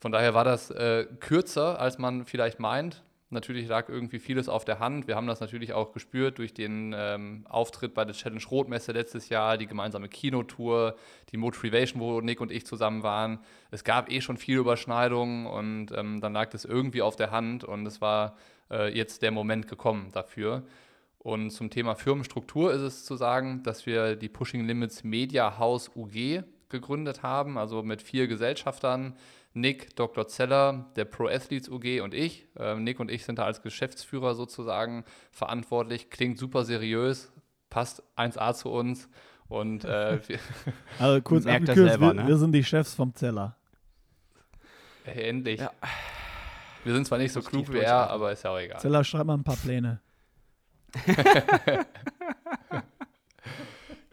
Von 0.00 0.10
daher 0.10 0.34
war 0.34 0.44
das 0.44 0.70
äh, 0.70 1.06
kürzer, 1.20 1.78
als 1.80 1.98
man 1.98 2.24
vielleicht 2.24 2.58
meint. 2.58 3.04
Natürlich 3.28 3.66
lag 3.66 3.88
irgendwie 3.88 4.20
vieles 4.20 4.48
auf 4.48 4.64
der 4.64 4.78
Hand. 4.78 5.08
Wir 5.08 5.16
haben 5.16 5.26
das 5.26 5.40
natürlich 5.40 5.72
auch 5.72 5.92
gespürt 5.92 6.38
durch 6.38 6.54
den 6.54 6.94
ähm, 6.96 7.44
Auftritt 7.48 7.92
bei 7.92 8.04
der 8.04 8.14
Challenge 8.14 8.44
Rotmesse 8.48 8.92
letztes 8.92 9.28
Jahr, 9.30 9.58
die 9.58 9.66
gemeinsame 9.66 10.08
Kinotour, 10.08 10.94
die 11.32 11.36
Motivation, 11.36 12.00
wo 12.00 12.20
Nick 12.20 12.40
und 12.40 12.52
ich 12.52 12.64
zusammen 12.64 13.02
waren. 13.02 13.40
Es 13.72 13.82
gab 13.82 14.12
eh 14.12 14.20
schon 14.20 14.36
viel 14.36 14.58
Überschneidungen 14.58 15.46
und 15.46 15.90
ähm, 15.90 16.20
dann 16.20 16.34
lag 16.34 16.50
das 16.50 16.64
irgendwie 16.64 17.02
auf 17.02 17.16
der 17.16 17.32
Hand 17.32 17.64
und 17.64 17.84
es 17.84 18.00
war 18.00 18.36
äh, 18.70 18.96
jetzt 18.96 19.22
der 19.22 19.32
Moment 19.32 19.66
gekommen 19.66 20.10
dafür. 20.12 20.62
Und 21.18 21.50
zum 21.50 21.70
Thema 21.70 21.96
Firmenstruktur 21.96 22.72
ist 22.72 22.82
es 22.82 23.04
zu 23.04 23.16
sagen, 23.16 23.64
dass 23.64 23.86
wir 23.86 24.14
die 24.14 24.28
Pushing 24.28 24.64
Limits 24.64 25.02
Media 25.02 25.58
House 25.58 25.90
UG 25.96 26.44
gegründet 26.68 27.24
haben, 27.24 27.58
also 27.58 27.82
mit 27.82 28.02
vier 28.02 28.28
Gesellschaftern. 28.28 29.16
Nick, 29.56 29.96
Dr. 29.96 30.28
Zeller, 30.28 30.86
der 30.96 31.06
Pro 31.06 31.26
Athletes 31.26 31.68
UG 31.68 32.02
und 32.02 32.14
ich. 32.14 32.46
Ähm, 32.58 32.84
Nick 32.84 33.00
und 33.00 33.10
ich 33.10 33.24
sind 33.24 33.38
da 33.38 33.44
als 33.44 33.62
Geschäftsführer 33.62 34.34
sozusagen 34.34 35.04
verantwortlich. 35.30 36.10
Klingt 36.10 36.38
super 36.38 36.64
seriös, 36.64 37.32
passt 37.70 38.02
1A 38.16 38.54
zu 38.54 38.70
uns. 38.70 39.08
Und 39.48 39.84
äh, 39.84 40.20
wir, 40.28 40.38
Also 40.98 41.22
kurz 41.22 41.44
Merkt 41.44 41.68
er 41.68 41.72
abgekürzt, 41.72 41.98
selber, 41.98 42.14
wir, 42.14 42.22
ne? 42.22 42.28
wir 42.28 42.36
sind 42.36 42.52
die 42.52 42.64
Chefs 42.64 42.94
vom 42.94 43.14
Zeller. 43.14 43.56
hey, 45.04 45.30
endlich. 45.30 45.60
Ja. 45.60 45.70
Wir 46.84 46.94
sind 46.94 47.06
zwar 47.06 47.18
nicht 47.18 47.32
so 47.32 47.40
klug 47.40 47.72
wie 47.72 47.78
er, 47.78 48.10
aber 48.10 48.32
ist 48.32 48.44
ja 48.44 48.50
auch 48.50 48.58
egal. 48.58 48.78
Zeller, 48.78 49.02
schreib 49.04 49.26
mal 49.26 49.34
ein 49.34 49.44
paar 49.44 49.56
Pläne. 49.56 50.00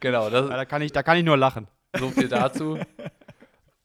Genau, 0.04 0.30
das, 0.30 0.50
da, 0.50 0.66
kann 0.66 0.82
ich, 0.82 0.92
da 0.92 1.02
kann 1.02 1.16
ich 1.16 1.24
nur 1.24 1.38
lachen. 1.38 1.66
So 1.98 2.10
viel 2.10 2.28
dazu. 2.28 2.78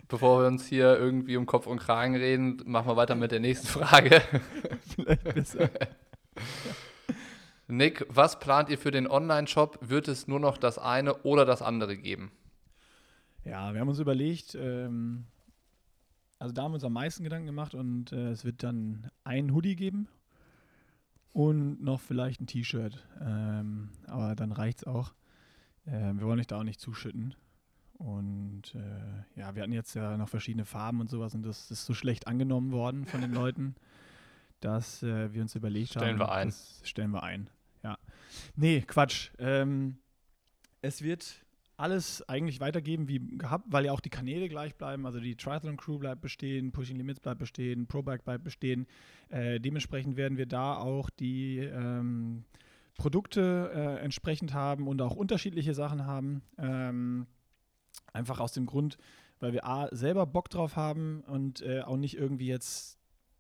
Bevor 0.08 0.40
wir 0.42 0.48
uns 0.48 0.66
hier 0.66 0.98
irgendwie 0.98 1.36
um 1.36 1.44
Kopf 1.46 1.66
und 1.66 1.78
Kragen 1.78 2.16
reden, 2.16 2.62
machen 2.64 2.88
wir 2.88 2.96
weiter 2.96 3.14
mit 3.14 3.30
der 3.30 3.40
nächsten 3.40 3.66
Frage. 3.68 4.22
Vielleicht 4.94 5.34
besser. 5.34 5.70
Nick, 7.68 8.06
was 8.08 8.38
plant 8.40 8.70
ihr 8.70 8.78
für 8.78 8.90
den 8.90 9.06
Online-Shop? 9.06 9.78
Wird 9.82 10.08
es 10.08 10.26
nur 10.26 10.40
noch 10.40 10.56
das 10.56 10.78
eine 10.78 11.14
oder 11.24 11.44
das 11.44 11.60
andere 11.60 11.98
geben? 11.98 12.32
Ja, 13.44 13.74
wir 13.74 13.80
haben 13.80 13.88
uns 13.88 13.98
überlegt, 13.98 14.54
ähm, 14.54 15.26
also 16.38 16.54
da 16.54 16.62
haben 16.62 16.72
wir 16.72 16.76
uns 16.76 16.84
am 16.84 16.94
meisten 16.94 17.24
Gedanken 17.24 17.46
gemacht 17.46 17.74
und 17.74 18.12
äh, 18.12 18.30
es 18.30 18.44
wird 18.46 18.62
dann 18.62 19.10
ein 19.24 19.52
Hoodie 19.54 19.76
geben. 19.76 20.08
und 21.32 21.82
noch 21.82 22.00
vielleicht 22.00 22.40
ein 22.40 22.46
T-Shirt. 22.46 23.06
Ähm, 23.20 23.90
aber 24.06 24.34
dann 24.34 24.52
reicht 24.52 24.78
es 24.78 24.86
auch. 24.86 25.12
Äh, 25.86 26.12
wir 26.14 26.22
wollen 26.22 26.40
euch 26.40 26.46
da 26.46 26.58
auch 26.58 26.64
nicht 26.64 26.80
zuschütten. 26.80 27.34
Und 27.98 28.74
äh, 28.76 29.40
ja, 29.40 29.54
wir 29.54 29.62
hatten 29.62 29.72
jetzt 29.72 29.94
ja 29.94 30.16
noch 30.16 30.28
verschiedene 30.28 30.64
Farben 30.64 31.00
und 31.00 31.10
sowas 31.10 31.34
und 31.34 31.42
das 31.42 31.70
ist 31.70 31.84
so 31.84 31.94
schlecht 31.94 32.28
angenommen 32.28 32.70
worden 32.70 33.06
von 33.06 33.20
den 33.20 33.32
Leuten, 33.32 33.74
dass 34.60 35.02
äh, 35.02 35.32
wir 35.32 35.42
uns 35.42 35.56
überlegt 35.56 35.90
Stellen 35.90 36.12
haben. 36.12 36.18
wir 36.20 36.32
ein. 36.32 36.48
Das 36.48 36.80
stellen 36.84 37.10
wir 37.10 37.24
ein. 37.24 37.50
Ja. 37.82 37.98
Nee, 38.54 38.82
Quatsch. 38.82 39.30
Ähm, 39.38 39.98
es 40.80 41.02
wird 41.02 41.44
alles 41.76 42.28
eigentlich 42.28 42.60
weitergeben 42.60 43.08
wie 43.08 43.20
gehabt, 43.38 43.64
weil 43.68 43.86
ja 43.86 43.92
auch 43.92 44.00
die 44.00 44.10
Kanäle 44.10 44.48
gleich 44.48 44.76
bleiben. 44.76 45.04
Also 45.06 45.18
die 45.20 45.36
Triathlon 45.36 45.76
Crew 45.76 45.98
bleibt 45.98 46.20
bestehen, 46.20 46.70
Pushing 46.72 46.96
Limits 46.96 47.20
bleibt 47.20 47.38
bestehen, 47.38 47.86
ProBike 47.86 48.24
bleibt 48.24 48.44
bestehen. 48.44 48.86
Äh, 49.28 49.60
dementsprechend 49.60 50.16
werden 50.16 50.38
wir 50.38 50.46
da 50.46 50.76
auch 50.76 51.10
die 51.10 51.58
ähm, 51.58 52.44
Produkte 52.96 53.70
äh, 53.74 54.04
entsprechend 54.04 54.54
haben 54.54 54.88
und 54.88 55.00
auch 55.02 55.14
unterschiedliche 55.14 55.72
Sachen 55.72 56.04
haben. 56.04 56.42
Ähm, 56.58 57.26
einfach 58.12 58.40
aus 58.40 58.52
dem 58.52 58.66
Grund, 58.66 58.98
weil 59.40 59.52
wir 59.52 59.66
A, 59.66 59.88
selber 59.94 60.26
Bock 60.26 60.50
drauf 60.50 60.76
haben 60.76 61.22
und 61.26 61.62
äh, 61.62 61.82
auch 61.82 61.96
nicht 61.96 62.16
irgendwie 62.16 62.46
jetzt, 62.46 62.98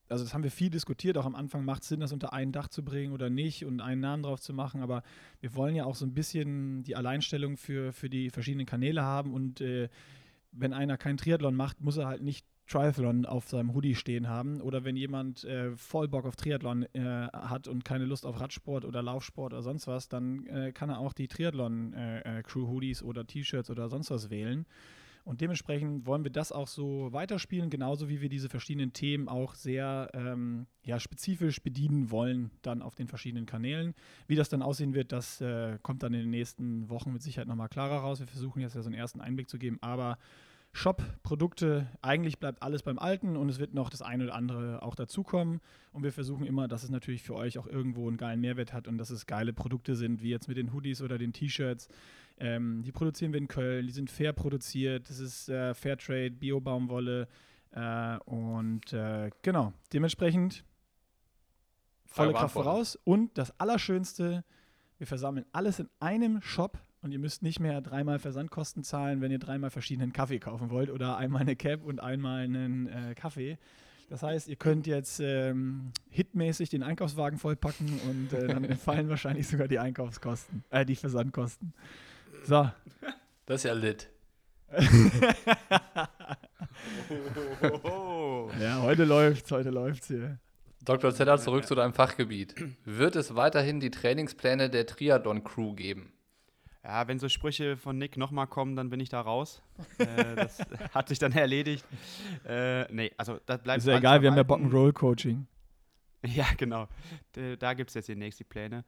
also 0.08 0.24
das 0.24 0.34
haben 0.34 0.44
wir 0.44 0.50
viel 0.50 0.70
diskutiert, 0.70 1.18
auch 1.18 1.26
am 1.26 1.34
Anfang 1.34 1.64
macht 1.64 1.82
es 1.82 1.88
Sinn, 1.88 2.00
das 2.00 2.12
unter 2.12 2.32
ein 2.32 2.52
Dach 2.52 2.68
zu 2.68 2.84
bringen 2.84 3.12
oder 3.12 3.30
nicht 3.30 3.64
und 3.64 3.80
einen 3.80 4.00
Namen 4.00 4.22
drauf 4.22 4.40
zu 4.40 4.52
machen, 4.52 4.82
aber 4.82 5.02
wir 5.40 5.54
wollen 5.54 5.74
ja 5.74 5.84
auch 5.84 5.96
so 5.96 6.04
ein 6.06 6.14
bisschen 6.14 6.82
die 6.84 6.96
Alleinstellung 6.96 7.56
für, 7.56 7.92
für 7.92 8.08
die 8.08 8.30
verschiedenen 8.30 8.66
Kanäle 8.66 9.02
haben 9.02 9.34
und 9.34 9.60
äh, 9.60 9.88
wenn 10.52 10.72
einer 10.72 10.96
keinen 10.96 11.18
Triathlon 11.18 11.54
macht, 11.54 11.80
muss 11.80 11.96
er 11.96 12.06
halt 12.06 12.22
nicht 12.22 12.46
Triathlon 12.68 13.24
auf 13.24 13.48
seinem 13.48 13.74
Hoodie 13.74 13.94
stehen 13.94 14.28
haben. 14.28 14.60
Oder 14.60 14.84
wenn 14.84 14.96
jemand 14.96 15.44
äh, 15.44 15.74
voll 15.76 16.06
Bock 16.08 16.26
auf 16.26 16.36
Triathlon 16.36 16.82
äh, 16.94 17.28
hat 17.32 17.66
und 17.66 17.84
keine 17.84 18.04
Lust 18.04 18.26
auf 18.26 18.40
Radsport 18.40 18.84
oder 18.84 19.02
Laufsport 19.02 19.52
oder 19.52 19.62
sonst 19.62 19.86
was, 19.86 20.08
dann 20.08 20.46
äh, 20.46 20.72
kann 20.72 20.90
er 20.90 20.98
auch 20.98 21.14
die 21.14 21.28
Triathlon-Crew-Hoodies 21.28 23.02
oder 23.02 23.26
T-Shirts 23.26 23.70
oder 23.70 23.88
sonst 23.88 24.10
was 24.10 24.30
wählen. 24.30 24.66
Und 25.28 25.42
dementsprechend 25.42 26.06
wollen 26.06 26.24
wir 26.24 26.30
das 26.30 26.52
auch 26.52 26.68
so 26.68 27.12
weiterspielen, 27.12 27.68
genauso 27.68 28.08
wie 28.08 28.22
wir 28.22 28.30
diese 28.30 28.48
verschiedenen 28.48 28.94
Themen 28.94 29.28
auch 29.28 29.54
sehr 29.54 30.08
ähm, 30.14 30.66
ja, 30.82 30.98
spezifisch 30.98 31.62
bedienen 31.62 32.10
wollen, 32.10 32.50
dann 32.62 32.80
auf 32.80 32.94
den 32.94 33.08
verschiedenen 33.08 33.44
Kanälen. 33.44 33.94
Wie 34.26 34.36
das 34.36 34.48
dann 34.48 34.62
aussehen 34.62 34.94
wird, 34.94 35.12
das 35.12 35.42
äh, 35.42 35.78
kommt 35.82 36.02
dann 36.02 36.14
in 36.14 36.20
den 36.20 36.30
nächsten 36.30 36.88
Wochen 36.88 37.12
mit 37.12 37.20
Sicherheit 37.20 37.46
nochmal 37.46 37.68
klarer 37.68 37.98
raus. 37.98 38.20
Wir 38.20 38.26
versuchen 38.26 38.62
jetzt 38.62 38.74
ja 38.74 38.80
so 38.80 38.88
einen 38.88 38.98
ersten 38.98 39.20
Einblick 39.20 39.50
zu 39.50 39.58
geben, 39.58 39.76
aber 39.82 40.16
Shop, 40.72 41.02
Produkte, 41.22 41.88
eigentlich 42.00 42.38
bleibt 42.38 42.62
alles 42.62 42.82
beim 42.82 42.98
Alten 42.98 43.36
und 43.36 43.50
es 43.50 43.58
wird 43.58 43.74
noch 43.74 43.90
das 43.90 44.00
eine 44.00 44.24
oder 44.24 44.34
andere 44.34 44.82
auch 44.82 44.94
dazukommen. 44.94 45.60
Und 45.92 46.04
wir 46.04 46.12
versuchen 46.12 46.46
immer, 46.46 46.68
dass 46.68 46.84
es 46.84 46.90
natürlich 46.90 47.22
für 47.22 47.34
euch 47.34 47.58
auch 47.58 47.66
irgendwo 47.66 48.08
einen 48.08 48.16
geilen 48.16 48.40
Mehrwert 48.40 48.72
hat 48.72 48.88
und 48.88 48.96
dass 48.96 49.10
es 49.10 49.26
geile 49.26 49.52
Produkte 49.52 49.94
sind, 49.94 50.22
wie 50.22 50.30
jetzt 50.30 50.48
mit 50.48 50.56
den 50.56 50.72
Hoodies 50.72 51.02
oder 51.02 51.18
den 51.18 51.34
T-Shirts. 51.34 51.88
Ähm, 52.38 52.82
die 52.82 52.92
produzieren 52.92 53.32
wir 53.32 53.40
in 53.40 53.48
Köln, 53.48 53.86
die 53.86 53.92
sind 53.92 54.10
fair 54.10 54.32
produziert, 54.32 55.08
das 55.10 55.18
ist 55.18 55.48
äh, 55.48 55.74
Fairtrade, 55.74 56.30
Bio-Baumwolle 56.30 57.26
äh, 57.72 58.18
und 58.24 58.92
äh, 58.92 59.30
genau, 59.42 59.72
dementsprechend 59.92 60.64
volle 62.06 62.32
Kraft 62.32 62.54
voraus. 62.54 62.98
Und 63.04 63.36
das 63.36 63.58
Allerschönste, 63.58 64.44
wir 64.98 65.06
versammeln 65.06 65.46
alles 65.52 65.78
in 65.78 65.88
einem 66.00 66.40
Shop 66.40 66.78
und 67.02 67.12
ihr 67.12 67.18
müsst 67.18 67.42
nicht 67.42 67.60
mehr 67.60 67.80
dreimal 67.80 68.18
Versandkosten 68.18 68.82
zahlen, 68.82 69.20
wenn 69.20 69.30
ihr 69.30 69.38
dreimal 69.38 69.70
verschiedenen 69.70 70.12
Kaffee 70.12 70.38
kaufen 70.38 70.70
wollt 70.70 70.90
oder 70.90 71.16
einmal 71.16 71.42
eine 71.42 71.56
Cap 71.56 71.84
und 71.84 72.00
einmal 72.00 72.44
einen 72.44 72.88
äh, 72.88 73.14
Kaffee. 73.14 73.58
Das 74.08 74.22
heißt, 74.22 74.48
ihr 74.48 74.56
könnt 74.56 74.86
jetzt 74.86 75.20
ähm, 75.20 75.92
hitmäßig 76.08 76.70
den 76.70 76.82
Einkaufswagen 76.82 77.38
vollpacken 77.38 78.00
und 78.08 78.32
äh, 78.32 78.48
dann 78.48 78.64
fallen 78.78 79.08
wahrscheinlich 79.08 79.46
sogar 79.46 79.68
die 79.68 79.78
Einkaufskosten, 79.78 80.64
äh, 80.70 80.86
die 80.86 80.96
Versandkosten. 80.96 81.74
So. 82.44 82.70
Das 83.46 83.56
ist 83.60 83.64
ja 83.64 83.72
lit. 83.72 84.08
Ja, 88.60 88.82
heute 88.82 89.04
läuft's, 89.04 89.50
heute 89.50 89.70
läuft's 89.70 90.08
hier. 90.08 90.38
Dr. 90.84 91.14
Zeller, 91.14 91.38
zurück 91.38 91.66
zu 91.66 91.74
deinem 91.74 91.92
Fachgebiet. 91.92 92.54
Wird 92.84 93.16
es 93.16 93.34
weiterhin 93.34 93.80
die 93.80 93.90
Trainingspläne 93.90 94.70
der 94.70 94.86
Triathlon-Crew 94.86 95.74
geben? 95.74 96.12
Ja, 96.84 97.06
wenn 97.08 97.18
so 97.18 97.28
Sprüche 97.28 97.76
von 97.76 97.98
Nick 97.98 98.16
nochmal 98.16 98.46
kommen, 98.46 98.76
dann 98.76 98.88
bin 98.88 99.00
ich 99.00 99.08
da 99.08 99.20
raus. 99.20 99.60
äh, 99.98 100.36
das 100.36 100.58
hat 100.94 101.08
sich 101.08 101.18
dann 101.18 101.32
erledigt. 101.32 101.84
Äh, 102.46 102.90
nee, 102.92 103.10
also 103.18 103.38
das 103.44 103.62
bleibt 103.62 103.78
Ist 103.78 103.86
ja 103.88 103.98
egal, 103.98 104.22
wir 104.22 104.30
haben 104.30 104.36
ja. 104.36 104.44
Bock'n'Roll-Coaching. 104.44 105.46
Ja, 106.34 106.46
genau. 106.56 106.88
Da 107.32 107.74
gibt 107.74 107.90
es 107.90 107.94
jetzt 107.94 108.08
demnächst 108.08 108.40
die 108.40 108.44
Pläne. 108.44 108.84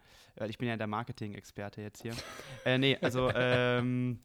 Ich 0.48 0.58
bin 0.58 0.68
ja 0.68 0.76
der 0.76 0.86
Marketing-Experte 0.86 1.82
jetzt 1.82 2.02
hier. 2.02 2.14
äh, 2.64 2.78
nee, 2.78 2.98
also 3.00 3.30
ähm, 3.34 4.20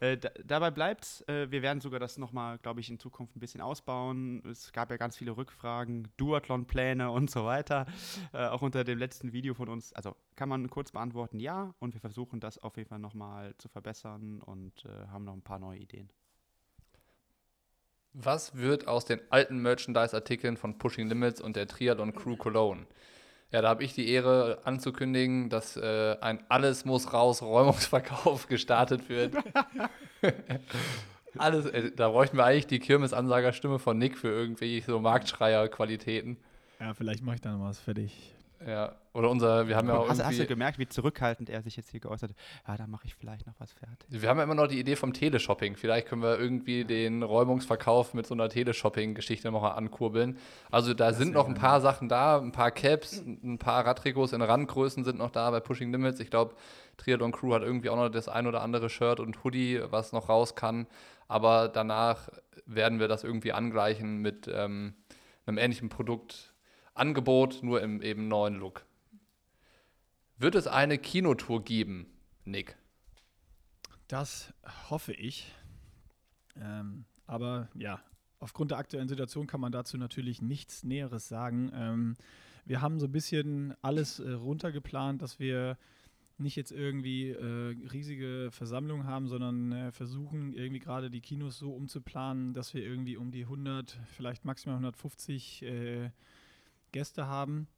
äh, 0.00 0.16
da, 0.16 0.30
dabei 0.44 0.70
bleibt's. 0.70 1.22
Äh, 1.28 1.50
wir 1.50 1.62
werden 1.62 1.80
sogar 1.80 2.00
das 2.00 2.18
nochmal, 2.18 2.58
glaube 2.58 2.80
ich, 2.80 2.90
in 2.90 2.98
Zukunft 2.98 3.36
ein 3.36 3.40
bisschen 3.40 3.60
ausbauen. 3.60 4.42
Es 4.46 4.72
gab 4.72 4.90
ja 4.90 4.96
ganz 4.96 5.16
viele 5.16 5.36
Rückfragen, 5.36 6.08
Duathlon-Pläne 6.16 7.10
und 7.10 7.30
so 7.30 7.44
weiter. 7.44 7.86
Äh, 8.32 8.46
auch 8.46 8.62
unter 8.62 8.84
dem 8.84 8.98
letzten 8.98 9.32
Video 9.32 9.54
von 9.54 9.68
uns. 9.68 9.92
Also 9.92 10.16
kann 10.36 10.48
man 10.48 10.70
kurz 10.70 10.92
beantworten, 10.92 11.40
ja. 11.40 11.74
Und 11.78 11.94
wir 11.94 12.00
versuchen 12.00 12.40
das 12.40 12.58
auf 12.58 12.76
jeden 12.76 12.88
Fall 12.88 12.98
nochmal 12.98 13.54
zu 13.58 13.68
verbessern 13.68 14.40
und 14.40 14.84
äh, 14.84 15.08
haben 15.08 15.24
noch 15.24 15.34
ein 15.34 15.42
paar 15.42 15.58
neue 15.58 15.78
Ideen. 15.78 16.10
Was 18.12 18.56
wird 18.56 18.88
aus 18.88 19.04
den 19.04 19.20
alten 19.30 19.58
Merchandise-Artikeln 19.58 20.56
von 20.56 20.78
Pushing 20.78 21.08
Limits 21.08 21.40
und 21.40 21.56
der 21.56 21.66
Triathlon 21.66 22.14
Crew 22.14 22.36
Cologne? 22.36 22.86
Ja, 23.50 23.62
da 23.62 23.68
habe 23.68 23.82
ich 23.82 23.94
die 23.94 24.10
Ehre 24.10 24.60
anzukündigen, 24.64 25.48
dass 25.48 25.76
äh, 25.76 26.16
ein 26.20 26.44
Alles 26.50 26.84
muss 26.84 27.12
raus 27.12 27.40
Räumungsverkauf 27.42 28.46
gestartet 28.48 29.08
wird. 29.08 29.36
Alles, 31.38 31.66
äh, 31.66 31.92
da 31.94 32.08
bräuchten 32.10 32.36
wir 32.36 32.44
eigentlich 32.44 32.66
die 32.66 32.78
Kirmesansagerstimme 32.78 33.78
von 33.78 33.96
Nick 33.96 34.18
für 34.18 34.28
irgendwie 34.28 34.80
so 34.80 35.00
Marktschreier-Qualitäten. 35.00 36.36
Ja, 36.80 36.92
vielleicht 36.92 37.22
mache 37.22 37.36
ich 37.36 37.40
da 37.40 37.52
noch 37.52 37.64
was 37.64 37.78
fertig. 37.78 38.34
Ja, 38.66 38.96
oder 39.12 39.30
unser, 39.30 39.68
wir 39.68 39.76
haben 39.76 39.88
ja 39.88 39.96
auch 39.96 40.08
hast, 40.08 40.24
hast 40.24 40.38
du 40.38 40.46
gemerkt, 40.46 40.78
wie 40.78 40.88
zurückhaltend 40.88 41.48
er 41.48 41.62
sich 41.62 41.76
jetzt 41.76 41.90
hier 41.90 42.00
geäußert 42.00 42.30
hat? 42.30 42.36
Ja, 42.66 42.76
da 42.76 42.86
mache 42.86 43.06
ich 43.06 43.14
vielleicht 43.14 43.46
noch 43.46 43.54
was 43.58 43.72
fertig. 43.72 44.06
wir 44.08 44.28
haben 44.28 44.38
ja 44.38 44.44
immer 44.44 44.54
noch 44.54 44.66
die 44.66 44.78
Idee 44.78 44.96
vom 44.96 45.12
Teleshopping. 45.12 45.76
Vielleicht 45.76 46.08
können 46.08 46.22
wir 46.22 46.38
irgendwie 46.38 46.84
den 46.84 47.22
Räumungsverkauf 47.22 48.14
mit 48.14 48.26
so 48.26 48.34
einer 48.34 48.48
Teleshopping-Geschichte 48.48 49.50
noch 49.50 49.62
mal 49.62 49.72
ankurbeln. 49.72 50.38
Also 50.70 50.92
da 50.92 51.12
sind 51.12 51.32
noch 51.32 51.46
ein 51.46 51.54
paar 51.54 51.80
Sachen 51.80 52.08
da, 52.08 52.38
ein 52.38 52.52
paar 52.52 52.70
Caps, 52.70 53.20
ein 53.20 53.58
paar 53.58 53.86
Radtrikots 53.86 54.32
in 54.32 54.42
Randgrößen 54.42 55.04
sind 55.04 55.18
noch 55.18 55.30
da 55.30 55.50
bei 55.50 55.60
Pushing 55.60 55.92
Limits. 55.92 56.20
Ich 56.20 56.30
glaube, 56.30 56.54
Triathlon 56.96 57.32
Crew 57.32 57.54
hat 57.54 57.62
irgendwie 57.62 57.90
auch 57.90 57.96
noch 57.96 58.08
das 58.08 58.28
ein 58.28 58.46
oder 58.46 58.62
andere 58.62 58.90
Shirt 58.90 59.20
und 59.20 59.44
Hoodie, 59.44 59.80
was 59.90 60.12
noch 60.12 60.28
raus 60.28 60.56
kann. 60.56 60.86
Aber 61.28 61.68
danach 61.68 62.28
werden 62.66 62.98
wir 62.98 63.08
das 63.08 63.22
irgendwie 63.22 63.52
angleichen 63.52 64.18
mit 64.18 64.50
ähm, 64.52 64.94
einem 65.46 65.58
ähnlichen 65.58 65.88
Produktangebot, 66.98 67.62
nur 67.62 67.80
im 67.80 68.02
eben 68.02 68.26
neuen 68.26 68.56
Look. 68.56 68.84
Wird 70.36 70.56
es 70.56 70.66
eine 70.66 70.98
Kinotour 70.98 71.64
geben, 71.64 72.06
Nick? 72.44 72.76
Das 74.08 74.52
hoffe 74.90 75.12
ich. 75.12 75.52
Ähm, 76.60 77.04
aber 77.26 77.68
ja, 77.74 78.00
aufgrund 78.40 78.72
der 78.72 78.78
aktuellen 78.78 79.08
Situation 79.08 79.46
kann 79.46 79.60
man 79.60 79.70
dazu 79.70 79.96
natürlich 79.96 80.42
nichts 80.42 80.82
Näheres 80.82 81.28
sagen. 81.28 81.70
Ähm, 81.72 82.16
wir 82.64 82.80
haben 82.80 82.98
so 82.98 83.06
ein 83.06 83.12
bisschen 83.12 83.74
alles 83.80 84.18
äh, 84.18 84.32
runtergeplant, 84.32 85.22
dass 85.22 85.38
wir 85.38 85.78
nicht 86.36 86.56
jetzt 86.56 86.72
irgendwie 86.72 87.30
äh, 87.30 87.76
riesige 87.92 88.48
Versammlungen 88.50 89.06
haben, 89.06 89.28
sondern 89.28 89.70
äh, 89.70 89.92
versuchen 89.92 90.52
irgendwie 90.52 90.80
gerade 90.80 91.10
die 91.10 91.20
Kinos 91.20 91.58
so 91.58 91.72
umzuplanen, 91.72 92.54
dass 92.54 92.74
wir 92.74 92.82
irgendwie 92.82 93.16
um 93.16 93.30
die 93.30 93.42
100, 93.42 93.98
vielleicht 94.16 94.44
maximal 94.44 94.76
150 94.76 95.62
äh, 95.62 96.10
Gäste 96.92 97.26
haben. 97.26 97.68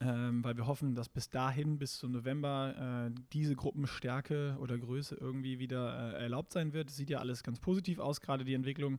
Ähm, 0.00 0.42
weil 0.42 0.56
wir 0.56 0.66
hoffen, 0.66 0.96
dass 0.96 1.08
bis 1.08 1.30
dahin, 1.30 1.78
bis 1.78 1.98
zum 1.98 2.10
November, 2.10 3.08
äh, 3.08 3.20
diese 3.32 3.54
Gruppenstärke 3.54 4.56
oder 4.58 4.76
Größe 4.76 5.14
irgendwie 5.14 5.60
wieder 5.60 6.14
äh, 6.14 6.22
erlaubt 6.22 6.52
sein 6.52 6.72
wird. 6.72 6.90
Es 6.90 6.96
sieht 6.96 7.10
ja 7.10 7.18
alles 7.18 7.44
ganz 7.44 7.60
positiv 7.60 8.00
aus, 8.00 8.20
gerade 8.20 8.44
die 8.44 8.54
Entwicklung. 8.54 8.98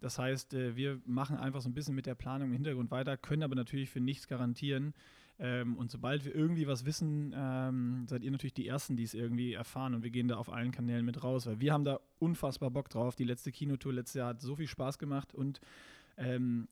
Das 0.00 0.18
heißt, 0.18 0.54
äh, 0.54 0.74
wir 0.74 1.00
machen 1.04 1.36
einfach 1.36 1.60
so 1.60 1.68
ein 1.68 1.74
bisschen 1.74 1.94
mit 1.94 2.06
der 2.06 2.16
Planung 2.16 2.48
im 2.48 2.54
Hintergrund 2.54 2.90
weiter, 2.90 3.16
können 3.16 3.44
aber 3.44 3.54
natürlich 3.54 3.90
für 3.90 4.00
nichts 4.00 4.26
garantieren. 4.26 4.94
Ähm, 5.38 5.76
und 5.76 5.90
sobald 5.90 6.24
wir 6.24 6.34
irgendwie 6.34 6.66
was 6.66 6.84
wissen, 6.84 7.32
ähm, 7.34 8.06
seid 8.08 8.22
ihr 8.22 8.30
natürlich 8.30 8.54
die 8.54 8.66
Ersten, 8.66 8.96
die 8.96 9.04
es 9.04 9.14
irgendwie 9.14 9.54
erfahren. 9.54 9.94
Und 9.94 10.02
wir 10.02 10.10
gehen 10.10 10.28
da 10.28 10.36
auf 10.36 10.52
allen 10.52 10.72
Kanälen 10.72 11.04
mit 11.04 11.22
raus, 11.22 11.46
weil 11.46 11.60
wir 11.60 11.72
haben 11.72 11.84
da 11.84 12.00
unfassbar 12.18 12.70
Bock 12.70 12.90
drauf. 12.90 13.14
Die 13.14 13.24
letzte 13.24 13.52
Kinotour 13.52 13.92
letztes 13.92 14.14
Jahr 14.14 14.28
hat 14.30 14.40
so 14.40 14.56
viel 14.56 14.66
Spaß 14.66 14.98
gemacht 14.98 15.34
und 15.34 15.60
ähm, 16.16 16.68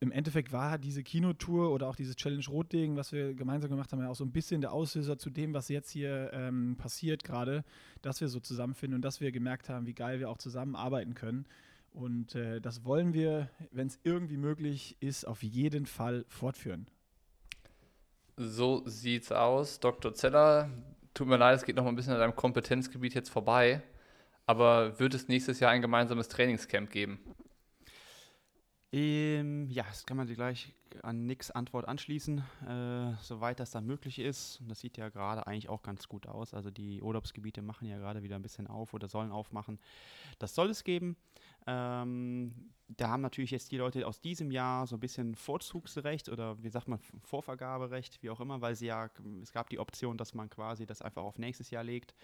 im 0.00 0.12
Endeffekt 0.12 0.52
war 0.52 0.78
diese 0.78 1.02
Kinotour 1.02 1.72
oder 1.72 1.88
auch 1.88 1.96
dieses 1.96 2.14
Challenge 2.14 2.44
Rotding, 2.48 2.96
was 2.96 3.12
wir 3.12 3.34
gemeinsam 3.34 3.70
gemacht 3.70 3.92
haben, 3.92 4.00
ja 4.00 4.08
auch 4.08 4.14
so 4.14 4.24
ein 4.24 4.30
bisschen 4.30 4.60
der 4.60 4.72
Auslöser 4.72 5.18
zu 5.18 5.28
dem, 5.28 5.54
was 5.54 5.68
jetzt 5.68 5.90
hier 5.90 6.30
ähm, 6.32 6.76
passiert 6.78 7.24
gerade, 7.24 7.64
dass 8.00 8.20
wir 8.20 8.28
so 8.28 8.38
zusammenfinden 8.38 8.96
und 8.96 9.02
dass 9.02 9.20
wir 9.20 9.32
gemerkt 9.32 9.68
haben, 9.68 9.86
wie 9.86 9.94
geil 9.94 10.20
wir 10.20 10.30
auch 10.30 10.38
zusammenarbeiten 10.38 11.14
können. 11.14 11.46
Und 11.90 12.36
äh, 12.36 12.60
das 12.60 12.84
wollen 12.84 13.12
wir, 13.12 13.50
wenn 13.72 13.88
es 13.88 13.98
irgendwie 14.04 14.36
möglich 14.36 14.96
ist, 15.00 15.26
auf 15.26 15.42
jeden 15.42 15.86
Fall 15.86 16.24
fortführen. 16.28 16.86
So 18.36 18.82
sieht's 18.86 19.32
aus. 19.32 19.80
Dr. 19.80 20.14
Zeller, 20.14 20.70
tut 21.12 21.26
mir 21.26 21.38
leid, 21.38 21.56
es 21.56 21.64
geht 21.64 21.74
noch 21.74 21.86
ein 21.86 21.96
bisschen 21.96 22.12
an 22.12 22.20
deinem 22.20 22.36
Kompetenzgebiet 22.36 23.14
jetzt 23.14 23.30
vorbei. 23.30 23.82
Aber 24.46 24.98
wird 25.00 25.12
es 25.14 25.26
nächstes 25.26 25.58
Jahr 25.58 25.72
ein 25.72 25.82
gemeinsames 25.82 26.28
Trainingscamp 26.28 26.90
geben? 26.90 27.18
Ähm, 28.90 29.68
ja, 29.70 29.84
das 29.84 30.06
kann 30.06 30.16
man 30.16 30.26
sich 30.26 30.36
gleich 30.36 30.72
an 31.02 31.26
Nicks 31.26 31.50
Antwort 31.50 31.86
anschließen, 31.86 32.38
äh, 32.66 33.12
soweit 33.20 33.60
das 33.60 33.70
dann 33.70 33.84
möglich 33.84 34.18
ist. 34.18 34.60
Und 34.60 34.70
das 34.70 34.80
sieht 34.80 34.96
ja 34.96 35.10
gerade 35.10 35.46
eigentlich 35.46 35.68
auch 35.68 35.82
ganz 35.82 36.08
gut 36.08 36.26
aus. 36.26 36.54
Also 36.54 36.70
die 36.70 37.02
Urlaubsgebiete 37.02 37.60
machen 37.60 37.86
ja 37.86 37.98
gerade 37.98 38.22
wieder 38.22 38.36
ein 38.36 38.42
bisschen 38.42 38.66
auf 38.66 38.94
oder 38.94 39.06
sollen 39.06 39.30
aufmachen. 39.30 39.78
Das 40.38 40.54
soll 40.54 40.70
es 40.70 40.84
geben. 40.84 41.16
Ähm, 41.66 42.70
da 42.88 43.08
haben 43.10 43.20
natürlich 43.20 43.50
jetzt 43.50 43.70
die 43.72 43.76
Leute 43.76 44.06
aus 44.06 44.20
diesem 44.20 44.50
Jahr 44.50 44.86
so 44.86 44.96
ein 44.96 45.00
bisschen 45.00 45.34
Vorzugsrecht 45.34 46.30
oder 46.30 46.62
wie 46.62 46.70
sagt 46.70 46.88
man, 46.88 46.98
Vorvergaberecht, 47.24 48.22
wie 48.22 48.30
auch 48.30 48.40
immer, 48.40 48.62
weil 48.62 48.74
sie 48.74 48.86
ja, 48.86 49.10
es 49.42 49.52
gab 49.52 49.68
die 49.68 49.78
Option, 49.78 50.16
dass 50.16 50.32
man 50.32 50.48
quasi 50.48 50.86
das 50.86 51.02
einfach 51.02 51.22
auf 51.22 51.38
nächstes 51.38 51.70
Jahr 51.70 51.84
legt 51.84 52.14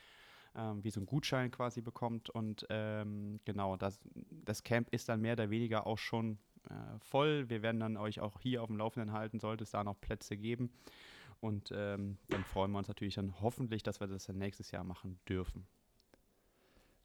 ähm, 0.56 0.82
wie 0.84 0.90
so 0.90 1.00
ein 1.00 1.06
Gutschein 1.06 1.50
quasi 1.50 1.80
bekommt. 1.80 2.30
Und 2.30 2.66
ähm, 2.70 3.40
genau, 3.44 3.76
das, 3.76 3.98
das 4.30 4.62
Camp 4.62 4.88
ist 4.92 5.08
dann 5.08 5.20
mehr 5.20 5.34
oder 5.34 5.50
weniger 5.50 5.86
auch 5.86 5.98
schon 5.98 6.38
äh, 6.70 6.98
voll. 7.00 7.48
Wir 7.48 7.62
werden 7.62 7.80
dann 7.80 7.96
euch 7.96 8.20
auch 8.20 8.40
hier 8.40 8.62
auf 8.62 8.68
dem 8.68 8.76
Laufenden 8.76 9.12
halten, 9.12 9.40
sollte 9.40 9.64
es 9.64 9.70
da 9.70 9.84
noch 9.84 10.00
Plätze 10.00 10.36
geben. 10.36 10.70
Und 11.40 11.70
ähm, 11.74 12.16
dann 12.28 12.44
freuen 12.44 12.70
wir 12.72 12.78
uns 12.78 12.88
natürlich 12.88 13.14
dann 13.14 13.34
hoffentlich, 13.40 13.82
dass 13.82 14.00
wir 14.00 14.06
das 14.06 14.24
dann 14.24 14.38
nächstes 14.38 14.70
Jahr 14.70 14.84
machen 14.84 15.18
dürfen. 15.28 15.66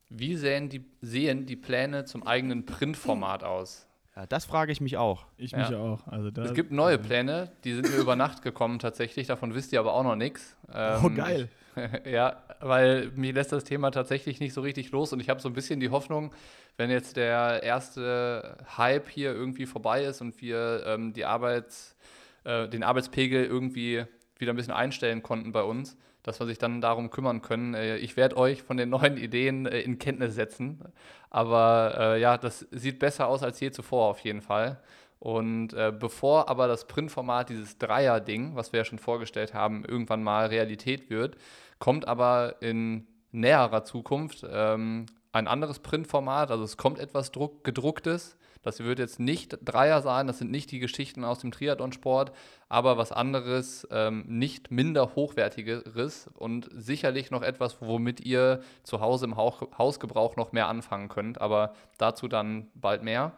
Wie 0.10 0.36
sehen 0.36 0.70
die, 0.70 0.86
sehen 1.02 1.46
die 1.46 1.56
Pläne 1.56 2.06
zum 2.06 2.26
eigenen 2.26 2.66
Printformat 2.66 3.44
aus? 3.44 3.86
Ja, 4.16 4.26
das 4.26 4.46
frage 4.46 4.72
ich 4.72 4.82
mich 4.82 4.98
auch. 4.98 5.26
Ich 5.38 5.52
Ja. 5.52 5.60
mich 5.60 5.76
auch. 5.76 6.08
Also 6.08 6.32
da, 6.32 6.44
Es 6.44 6.54
gibt 6.54 6.72
neue 6.72 6.98
Pläne, 6.98 7.52
die 7.64 7.74
sind 7.74 7.90
mir 7.90 7.98
über 7.98 8.16
Nacht 8.16 8.42
gekommen 8.42 8.80
tatsächlich, 8.80 9.28
davon 9.28 9.54
wisst 9.54 9.72
ihr 9.72 9.80
aber 9.80 9.94
auch 9.94 10.04
noch 10.04 10.16
nichts. 10.16 10.58
Oh, 10.68 11.10
geil. 11.14 11.50
ja, 12.06 12.44
weil 12.60 13.12
mir 13.16 13.34
lässt 13.34 13.52
das 13.52 13.64
Thema 13.64 13.92
tatsächlich 13.92 14.40
nicht 14.40 14.54
so 14.54 14.62
richtig 14.62 14.92
los 14.92 15.14
und 15.14 15.20
ich 15.20 15.30
habe 15.30 15.40
so 15.40 15.50
ein 15.50 15.54
bisschen 15.54 15.80
die 15.80 15.90
Hoffnung, 15.90 16.34
wenn 16.78 16.90
jetzt 16.90 17.18
der 17.18 17.64
erste 17.64 18.58
Hype 18.78 19.10
hier 19.10 19.34
irgendwie 19.34 19.66
vorbei 19.66 20.04
ist 20.04 20.22
und 20.22 20.42
wir 20.42 20.84
ähm, 20.86 21.14
die 21.14 21.26
Arbeits, 21.26 21.96
äh, 22.44 22.68
den 22.68 22.84
Arbeitspegel 22.84 23.46
irgendwie 23.46 24.06
wieder 24.38 24.54
ein 24.54 24.56
bisschen 24.56 24.74
einstellen 24.74 25.22
konnten 25.22 25.52
bei 25.52 25.64
uns, 25.64 25.98
dass 26.24 26.40
wir 26.40 26.48
sich 26.48 26.58
dann 26.58 26.82
darum 26.82 27.10
kümmern 27.10 27.42
können. 27.42 27.74
Äh, 27.74 27.98
ich 27.98 28.18
werde 28.18 28.38
euch 28.38 28.64
von 28.64 28.78
den 28.78 28.90
neuen 28.90 29.18
Ideen 29.18 29.66
äh, 29.66 29.82
in 29.82 30.00
Kenntnis 30.00 30.36
setzen, 30.36 30.82
aber 31.30 31.96
äh, 31.98 32.22
ja, 32.22 32.38
das 32.38 32.68
sieht 32.72 33.00
besser 33.00 33.28
aus 33.28 33.44
als 33.44 33.60
je 33.60 33.72
zuvor 33.72 34.08
auf 34.08 34.20
jeden 34.20 34.42
Fall. 34.42 34.82
Und 35.20 35.74
äh, 35.74 35.92
bevor 35.98 36.50
aber 36.50 36.68
das 36.68 36.88
Printformat, 36.88 37.50
dieses 37.50 37.78
Dreier-Ding, 37.78 38.56
was 38.56 38.72
wir 38.72 38.80
ja 38.80 38.86
schon 38.86 39.00
vorgestellt 39.00 39.54
haben, 39.54 39.84
irgendwann 39.86 40.24
mal 40.24 40.48
Realität 40.48 41.10
wird, 41.10 41.36
kommt 41.78 42.08
aber 42.08 42.62
in 42.62 43.06
näherer 43.32 43.84
Zukunft 43.84 44.46
ähm, 44.50 45.06
ein 45.32 45.48
anderes 45.48 45.80
Printformat. 45.80 46.52
Also 46.52 46.64
es 46.64 46.78
kommt 46.78 47.00
etwas 47.00 47.32
Druck, 47.32 47.64
gedrucktes. 47.64 48.38
Das 48.62 48.80
wird 48.80 49.00
jetzt 49.00 49.20
nicht 49.20 49.58
Dreier 49.64 50.02
sein, 50.02 50.28
das 50.28 50.40
sind 50.40 50.52
nicht 50.52 50.70
die 50.72 50.80
Geschichten 50.80 51.24
aus 51.24 51.40
dem 51.40 51.52
Triathlonsport, 51.52 52.34
aber 52.68 52.98
was 52.98 53.14
anderes, 53.14 53.88
ähm, 53.90 54.26
nicht 54.28 54.70
minder 54.70 55.16
hochwertigeres 55.16 56.30
und 56.34 56.70
sicherlich 56.74 57.32
noch 57.32 57.42
etwas, 57.42 57.78
womit 57.80 58.20
ihr 58.20 58.62
zu 58.84 59.00
Hause 59.00 59.26
im 59.28 59.38
Hausgebrauch 59.38 60.36
noch 60.36 60.52
mehr 60.52 60.68
anfangen 60.68 61.08
könnt. 61.08 61.40
Aber 61.40 61.74
dazu 61.98 62.28
dann 62.28 62.68
bald 62.76 63.02
mehr. 63.02 63.32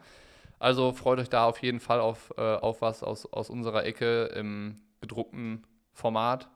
Also 0.62 0.92
freut 0.92 1.18
euch 1.18 1.28
da 1.28 1.46
auf 1.46 1.60
jeden 1.60 1.80
Fall 1.80 1.98
auf, 1.98 2.32
äh, 2.36 2.40
auf 2.40 2.82
was 2.82 3.02
aus, 3.02 3.26
aus 3.26 3.50
unserer 3.50 3.84
Ecke 3.84 4.26
im 4.26 4.80
gedruckten 5.00 5.66
Format. 5.92 6.48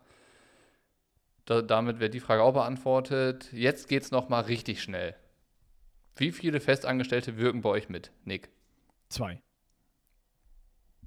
Da, 1.45 1.61
damit 1.61 1.99
wird 1.99 2.14
die 2.14 2.21
Frage 2.21 2.45
auch 2.45 2.53
beantwortet. 2.53 3.53
Jetzt 3.53 3.88
geht 3.88 4.05
es 4.05 4.12
nochmal 4.12 4.45
richtig 4.45 4.81
schnell. 4.81 5.16
Wie 6.14 6.31
viele 6.31 6.61
Festangestellte 6.61 7.37
wirken 7.37 7.62
bei 7.62 7.71
euch 7.71 7.88
mit, 7.88 8.12
Nick? 8.25 8.49
Zwei. 9.09 9.42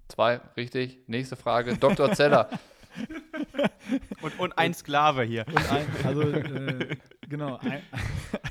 Zwei, 0.09 0.41
richtig. 0.57 0.99
Nächste 1.07 1.37
Frage. 1.37 1.77
Dr. 1.77 2.11
Zeller. 2.11 2.49
Und, 4.21 4.37
und 4.39 4.57
ein 4.57 4.73
Sklave 4.73 5.23
hier. 5.23 5.47
Und 5.47 5.71
ein, 5.71 5.87
also, 6.03 6.21
äh, 6.23 6.97
genau, 7.21 7.57
ein, 7.59 7.81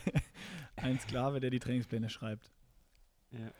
ein 0.77 0.99
Sklave, 1.01 1.41
der 1.41 1.51
die 1.51 1.59
Trainingspläne 1.59 2.09
schreibt. 2.09 2.51
Ja. 3.33 3.51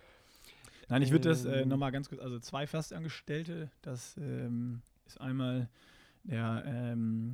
Nein, 0.89 1.03
ich 1.03 1.11
würde 1.11 1.29
das 1.29 1.45
äh, 1.45 1.63
Ähm. 1.63 1.69
nochmal 1.69 1.93
ganz 1.93 2.09
kurz, 2.09 2.21
also 2.21 2.39
zwei 2.39 2.67
Fastangestellte, 2.67 3.71
das 3.83 4.17
ähm, 4.17 4.81
ist 5.07 5.21
einmal 5.21 5.69
der 6.25 6.63
ähm, 6.67 7.33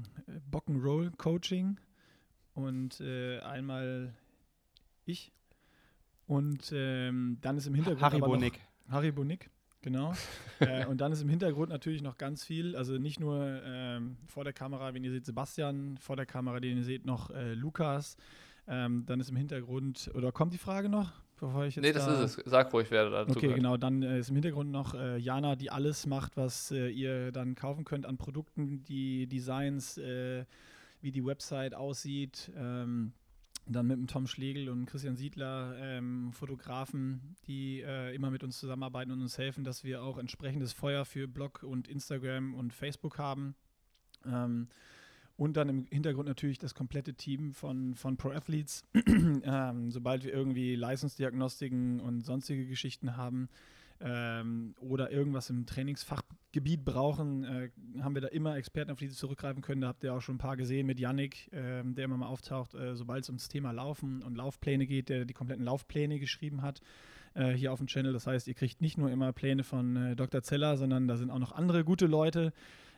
Bock'n'Roll 0.50 1.16
Coaching 1.16 1.78
und 2.54 3.00
äh, 3.00 3.40
einmal 3.40 4.14
ich. 5.04 5.32
Und 6.26 6.72
ähm, 6.74 7.38
dann 7.42 7.56
ist 7.56 7.66
im 7.66 7.74
Hintergrund 7.74 8.02
aber 8.02 8.12
Haribo 8.12 8.34
noch, 8.34 8.40
Nick. 8.40 8.60
Haribo 8.88 9.24
Nick, 9.24 9.50
genau. 9.82 10.14
äh, 10.60 10.86
und 10.86 11.00
dann 11.00 11.12
ist 11.12 11.22
im 11.22 11.28
Hintergrund 11.28 11.70
natürlich 11.70 12.02
noch 12.02 12.16
ganz 12.18 12.44
viel, 12.44 12.76
also 12.76 12.98
nicht 12.98 13.20
nur 13.20 13.60
ähm, 13.64 14.16
vor 14.26 14.44
der 14.44 14.52
Kamera, 14.52 14.94
wenn 14.94 15.04
ihr 15.04 15.10
seht 15.10 15.26
Sebastian, 15.26 15.98
vor 15.98 16.16
der 16.16 16.26
Kamera, 16.26 16.60
den 16.60 16.78
ihr 16.78 16.84
seht 16.84 17.04
noch 17.04 17.30
äh, 17.30 17.54
Lukas. 17.54 18.16
Ähm, 18.66 19.04
dann 19.06 19.20
ist 19.20 19.28
im 19.28 19.36
Hintergrund, 19.36 20.10
oder 20.14 20.32
kommt 20.32 20.54
die 20.54 20.58
Frage 20.58 20.88
noch? 20.88 21.12
Bevor 21.40 21.64
ich 21.64 21.76
jetzt 21.76 21.82
Nee, 21.84 21.92
das 21.92 22.06
da 22.06 22.22
ist 22.22 22.38
es. 22.38 22.44
Sag 22.50 22.72
ruhig, 22.72 22.90
wer 22.90 23.10
dazu 23.10 23.32
Okay, 23.32 23.40
gehört. 23.40 23.56
genau. 23.56 23.76
Dann 23.76 24.02
äh, 24.02 24.18
ist 24.20 24.28
im 24.28 24.36
Hintergrund 24.36 24.70
noch 24.70 24.94
äh, 24.94 25.18
Jana, 25.18 25.56
die 25.56 25.70
alles 25.70 26.06
macht, 26.06 26.36
was 26.36 26.70
äh, 26.70 26.88
ihr 26.88 27.32
dann 27.32 27.54
kaufen 27.54 27.84
könnt 27.84 28.06
an 28.06 28.16
Produkten, 28.16 28.82
die 28.84 29.26
Designs, 29.26 29.98
äh, 29.98 30.44
wie 31.00 31.10
die 31.10 31.24
Website 31.24 31.74
aussieht. 31.74 32.50
Ähm, 32.56 33.12
dann 33.66 33.86
mit 33.86 33.96
dem 33.96 34.06
Tom 34.06 34.26
Schlegel 34.26 34.68
und 34.68 34.84
Christian 34.86 35.16
Siedler, 35.16 35.74
ähm, 35.78 36.32
Fotografen, 36.34 37.34
die 37.46 37.80
äh, 37.80 38.14
immer 38.14 38.30
mit 38.30 38.44
uns 38.44 38.58
zusammenarbeiten 38.58 39.10
und 39.10 39.22
uns 39.22 39.38
helfen, 39.38 39.64
dass 39.64 39.84
wir 39.84 40.02
auch 40.02 40.18
entsprechendes 40.18 40.72
Feuer 40.74 41.04
für 41.06 41.26
Blog 41.26 41.62
und 41.62 41.88
Instagram 41.88 42.54
und 42.54 42.74
Facebook 42.74 43.16
haben. 43.18 43.54
Ähm, 44.26 44.68
und 45.36 45.56
dann 45.56 45.68
im 45.68 45.86
Hintergrund 45.90 46.28
natürlich 46.28 46.58
das 46.58 46.74
komplette 46.74 47.14
Team 47.14 47.52
von, 47.52 47.94
von 47.94 48.16
Pro 48.16 48.30
Athletes. 48.30 48.82
ähm, 49.06 49.90
sobald 49.90 50.24
wir 50.24 50.32
irgendwie 50.32 50.76
Leistungsdiagnostiken 50.76 52.00
und 52.00 52.24
sonstige 52.24 52.66
Geschichten 52.66 53.16
haben 53.16 53.48
ähm, 54.00 54.74
oder 54.78 55.10
irgendwas 55.10 55.50
im 55.50 55.66
Trainingsfachgebiet 55.66 56.84
brauchen, 56.84 57.44
äh, 57.44 57.70
haben 58.00 58.14
wir 58.14 58.22
da 58.22 58.28
immer 58.28 58.56
Experten, 58.56 58.92
auf 58.92 58.98
die 58.98 59.08
sie 59.08 59.16
zurückgreifen 59.16 59.62
können. 59.62 59.80
Da 59.80 59.88
habt 59.88 60.04
ihr 60.04 60.14
auch 60.14 60.20
schon 60.20 60.36
ein 60.36 60.38
paar 60.38 60.56
gesehen 60.56 60.86
mit 60.86 61.00
Yannick, 61.00 61.48
ähm, 61.52 61.94
der 61.94 62.04
immer 62.04 62.16
mal 62.16 62.28
auftaucht, 62.28 62.74
äh, 62.74 62.94
sobald 62.94 63.24
es 63.24 63.28
ums 63.28 63.48
Thema 63.48 63.72
Laufen 63.72 64.22
und 64.22 64.36
Laufpläne 64.36 64.86
geht, 64.86 65.08
der 65.08 65.24
die 65.24 65.34
kompletten 65.34 65.64
Laufpläne 65.64 66.20
geschrieben 66.20 66.62
hat 66.62 66.80
äh, 67.34 67.52
hier 67.52 67.72
auf 67.72 67.78
dem 67.78 67.88
Channel. 67.88 68.12
Das 68.12 68.26
heißt, 68.26 68.46
ihr 68.46 68.54
kriegt 68.54 68.80
nicht 68.80 68.98
nur 68.98 69.10
immer 69.10 69.32
Pläne 69.32 69.64
von 69.64 69.96
äh, 69.96 70.16
Dr. 70.16 70.42
Zeller, 70.42 70.76
sondern 70.76 71.08
da 71.08 71.16
sind 71.16 71.30
auch 71.30 71.38
noch 71.38 71.52
andere 71.52 71.84
gute 71.84 72.06
Leute 72.06 72.52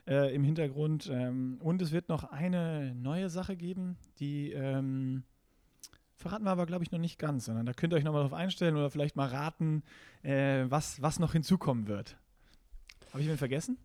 äh, 0.07 0.33
im 0.33 0.43
Hintergrund. 0.43 1.09
Ähm, 1.11 1.57
und 1.61 1.81
es 1.81 1.91
wird 1.91 2.09
noch 2.09 2.23
eine 2.31 2.95
neue 2.95 3.29
Sache 3.29 3.55
geben, 3.55 3.97
die 4.19 4.51
ähm, 4.51 5.23
verraten 6.15 6.45
wir 6.45 6.51
aber, 6.51 6.65
glaube 6.65 6.83
ich, 6.83 6.91
noch 6.91 6.99
nicht 6.99 7.19
ganz, 7.19 7.45
sondern 7.45 7.65
da 7.65 7.73
könnt 7.73 7.93
ihr 7.93 7.97
euch 7.97 8.03
nochmal 8.03 8.23
drauf 8.23 8.33
einstellen 8.33 8.75
oder 8.75 8.89
vielleicht 8.89 9.15
mal 9.15 9.27
raten, 9.27 9.83
äh, 10.23 10.65
was, 10.69 11.01
was 11.01 11.19
noch 11.19 11.33
hinzukommen 11.33 11.87
wird. 11.87 12.17
Habe 13.11 13.21
ich 13.21 13.27
mir 13.27 13.37
vergessen? 13.37 13.77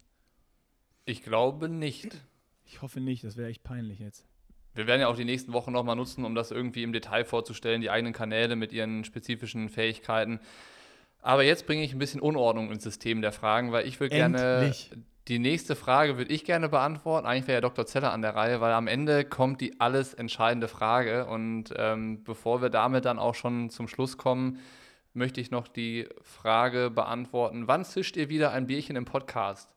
Ich 1.04 1.22
glaube 1.22 1.68
nicht. 1.68 2.16
Ich 2.64 2.80
hoffe 2.80 3.00
nicht, 3.00 3.24
das 3.24 3.36
wäre 3.36 3.48
echt 3.48 3.62
peinlich 3.64 3.98
jetzt. 3.98 4.26
Wir 4.74 4.86
werden 4.86 5.02
ja 5.02 5.08
auch 5.08 5.16
die 5.16 5.26
nächsten 5.26 5.52
Wochen 5.52 5.72
nochmal 5.72 5.96
nutzen, 5.96 6.24
um 6.24 6.34
das 6.34 6.50
irgendwie 6.50 6.82
im 6.82 6.92
Detail 6.92 7.24
vorzustellen, 7.24 7.82
die 7.82 7.90
eigenen 7.90 8.14
Kanäle 8.14 8.56
mit 8.56 8.72
ihren 8.72 9.04
spezifischen 9.04 9.68
Fähigkeiten. 9.68 10.40
Aber 11.22 11.44
jetzt 11.44 11.66
bringe 11.66 11.82
ich 11.84 11.92
ein 11.92 11.98
bisschen 11.98 12.20
Unordnung 12.20 12.70
ins 12.70 12.82
System 12.82 13.22
der 13.22 13.32
Fragen, 13.32 13.70
weil 13.72 13.86
ich 13.86 13.98
will 14.00 14.08
gerne 14.08 14.42
Endlich. 14.56 14.90
die 15.28 15.38
nächste 15.38 15.76
Frage 15.76 16.18
würde 16.18 16.32
ich 16.32 16.44
gerne 16.44 16.68
beantworten. 16.68 17.26
Eigentlich 17.26 17.46
wäre 17.46 17.58
ja 17.58 17.60
Dr. 17.60 17.86
Zeller 17.86 18.12
an 18.12 18.22
der 18.22 18.34
Reihe, 18.34 18.60
weil 18.60 18.72
am 18.72 18.88
Ende 18.88 19.24
kommt 19.24 19.60
die 19.60 19.80
alles 19.80 20.14
entscheidende 20.14 20.66
Frage. 20.68 21.26
Und 21.26 21.72
ähm, 21.76 22.24
bevor 22.24 22.60
wir 22.60 22.70
damit 22.70 23.04
dann 23.04 23.20
auch 23.20 23.36
schon 23.36 23.70
zum 23.70 23.86
Schluss 23.86 24.18
kommen, 24.18 24.58
möchte 25.14 25.40
ich 25.40 25.50
noch 25.52 25.68
die 25.68 26.08
Frage 26.22 26.90
beantworten: 26.90 27.68
Wann 27.68 27.84
zischt 27.84 28.16
ihr 28.16 28.28
wieder 28.28 28.50
ein 28.50 28.66
Bierchen 28.66 28.96
im 28.96 29.04
Podcast? 29.04 29.72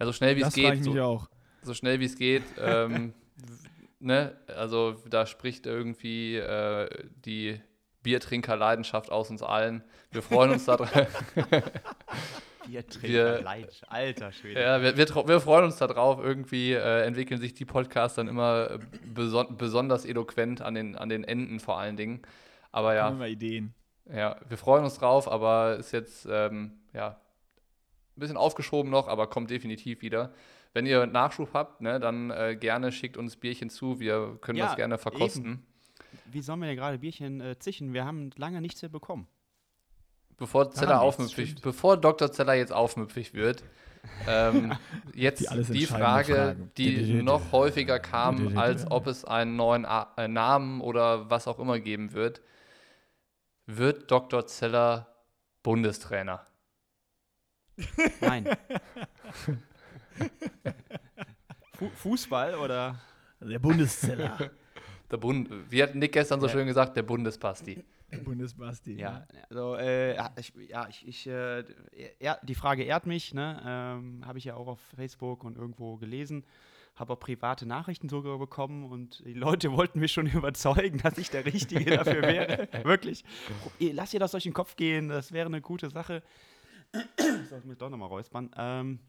Ja, 0.00 0.06
so 0.06 0.12
schnell 0.12 0.36
wie 0.36 0.42
es 0.42 0.54
geht. 0.54 0.72
ich 0.74 0.84
So, 0.84 0.92
mich 0.92 1.00
auch. 1.02 1.28
so 1.62 1.74
schnell 1.74 2.00
wie 2.00 2.04
es 2.06 2.16
geht. 2.16 2.44
Ähm, 2.58 3.12
ne? 4.00 4.36
Also 4.46 4.96
da 5.10 5.26
spricht 5.26 5.66
irgendwie 5.66 6.36
äh, 6.36 6.88
die 7.26 7.60
Biertrinkerleidenschaft 8.08 9.12
aus 9.12 9.28
uns 9.28 9.42
allen. 9.42 9.84
Wir 10.12 10.22
freuen 10.22 10.52
uns 10.52 10.64
darauf. 10.64 10.90
Biertrinker, 12.66 13.08
Wir- 13.08 13.40
Leid. 13.42 13.82
Alter 13.88 14.32
Schwede. 14.32 14.62
Ja, 14.62 14.80
wir, 14.80 14.96
wir, 14.96 15.06
wir 15.28 15.40
freuen 15.40 15.64
uns 15.66 15.76
darauf. 15.76 16.18
Irgendwie 16.24 16.72
äh, 16.72 17.02
entwickeln 17.04 17.38
sich 17.38 17.52
die 17.52 17.66
Podcasts 17.66 18.16
dann 18.16 18.26
immer 18.28 18.70
äh, 18.70 18.78
beson 19.12 19.58
besonders 19.58 20.06
eloquent 20.06 20.62
an 20.62 20.72
den, 20.74 20.96
an 20.96 21.10
den 21.10 21.22
Enden 21.24 21.60
vor 21.60 21.78
allen 21.78 21.96
Dingen. 21.96 22.22
Aber 22.72 22.94
Ja. 22.94 23.08
Immer 23.10 23.26
Ideen. 23.28 23.74
ja, 24.10 24.36
wir 24.48 24.56
freuen 24.56 24.84
uns 24.84 24.98
drauf, 24.98 25.30
aber 25.30 25.76
ist 25.76 25.92
jetzt 25.92 26.26
ähm, 26.30 26.72
ja, 26.94 27.08
ein 28.16 28.20
bisschen 28.20 28.38
aufgeschoben 28.38 28.90
noch, 28.90 29.06
aber 29.06 29.26
kommt 29.26 29.50
definitiv 29.50 30.00
wieder. 30.00 30.32
Wenn 30.72 30.86
ihr 30.86 31.04
Nachschub 31.06 31.50
habt, 31.52 31.82
ne, 31.82 32.00
dann 32.00 32.30
äh, 32.30 32.56
gerne 32.58 32.90
schickt 32.90 33.18
uns 33.18 33.36
Bierchen 33.36 33.68
zu. 33.68 34.00
Wir 34.00 34.38
können 34.40 34.56
Ja, 34.58 34.66
das 34.68 34.76
gerne 34.76 34.96
verkosten. 34.96 35.62
Wie 36.26 36.42
sollen 36.42 36.60
wir 36.60 36.66
denn 36.68 36.76
gerade 36.76 36.98
Bierchen 36.98 37.40
äh, 37.40 37.58
zischen? 37.58 37.92
Wir 37.92 38.04
haben 38.04 38.30
lange 38.36 38.60
nichts 38.60 38.82
mehr 38.82 38.88
bekommen. 38.90 39.26
Bevor 40.36 40.70
Zeller 40.70 41.00
aufmüpfig, 41.00 41.60
bevor 41.62 41.96
Dr. 41.96 42.30
Zeller 42.30 42.54
jetzt 42.54 42.72
aufmüpfig 42.72 43.34
wird, 43.34 43.64
ähm, 44.26 44.72
jetzt 45.14 45.40
Die 45.40 45.72
die, 45.72 45.86
Frage, 45.86 46.34
Frage. 46.34 46.70
die 46.76 47.22
noch 47.22 47.50
häufiger 47.50 47.98
kam, 47.98 48.56
als 48.56 48.88
ob 48.90 49.08
es 49.08 49.24
einen 49.24 49.56
neuen 49.56 49.84
A 49.84 50.12
äh, 50.16 50.28
Namen 50.28 50.80
oder 50.80 51.28
was 51.28 51.48
auch 51.48 51.58
immer 51.58 51.80
geben 51.80 52.12
wird. 52.12 52.40
Wird 53.66 54.10
Dr. 54.10 54.46
Zeller 54.46 55.08
Bundestrainer? 55.62 56.46
Nein. 58.20 58.48
Fu 61.74 61.90
Fußball 61.90 62.54
oder? 62.54 63.00
Der 63.40 63.58
Bundeszeller. 63.58 64.50
Der 65.10 65.16
Bund 65.16 65.48
Wie 65.70 65.82
hat 65.82 65.94
Nick 65.94 66.12
gestern 66.12 66.40
so 66.40 66.46
Ja. 66.46 66.52
schön 66.52 66.66
gesagt, 66.66 66.96
der 66.96 67.02
Bundespasti. 67.02 67.82
Der 68.10 68.18
Bundesbasti. 68.18 68.94
Ja, 68.94 69.26
also 69.50 69.74
äh, 69.76 70.16
ja, 70.16 70.30
ich, 70.38 70.52
ja, 70.68 70.88
ich, 70.88 71.06
ich 71.06 71.26
äh, 71.26 71.62
er, 72.18 72.38
die 72.42 72.54
Frage 72.54 72.82
ehrt 72.82 73.06
mich, 73.06 73.34
ne? 73.34 73.60
Ähm, 73.66 74.26
Habe 74.26 74.38
ich 74.38 74.44
ja 74.44 74.54
auch 74.54 74.66
auf 74.66 74.80
Facebook 74.96 75.44
und 75.44 75.56
irgendwo 75.58 75.96
gelesen. 75.98 76.44
Habe 76.96 77.12
auch 77.12 77.20
private 77.20 77.66
Nachrichten 77.66 78.08
sogar 78.08 78.38
bekommen 78.38 78.90
und 78.90 79.22
die 79.24 79.34
Leute 79.34 79.72
wollten 79.76 80.00
mich 80.00 80.12
schon 80.12 80.26
überzeugen, 80.26 80.98
dass 81.02 81.18
ich 81.18 81.30
der 81.30 81.44
Richtige 81.44 81.96
dafür 81.96 82.22
wäre. 82.22 82.68
Wirklich. 82.84 83.24
Lasst 83.78 84.14
ihr 84.14 84.20
das 84.20 84.30
durch 84.32 84.44
den 84.44 84.54
Kopf 84.54 84.74
gehen, 84.76 85.08
das 85.08 85.32
wäre 85.32 85.46
eine 85.46 85.60
gute 85.60 85.90
Sache. 85.90 86.22
Soll 87.50 87.58
ich 87.58 87.64
mich 87.66 87.78
doch 87.78 87.90
nochmal 87.90 88.08
räuspern. 88.08 88.50
Ähm, 88.56 89.00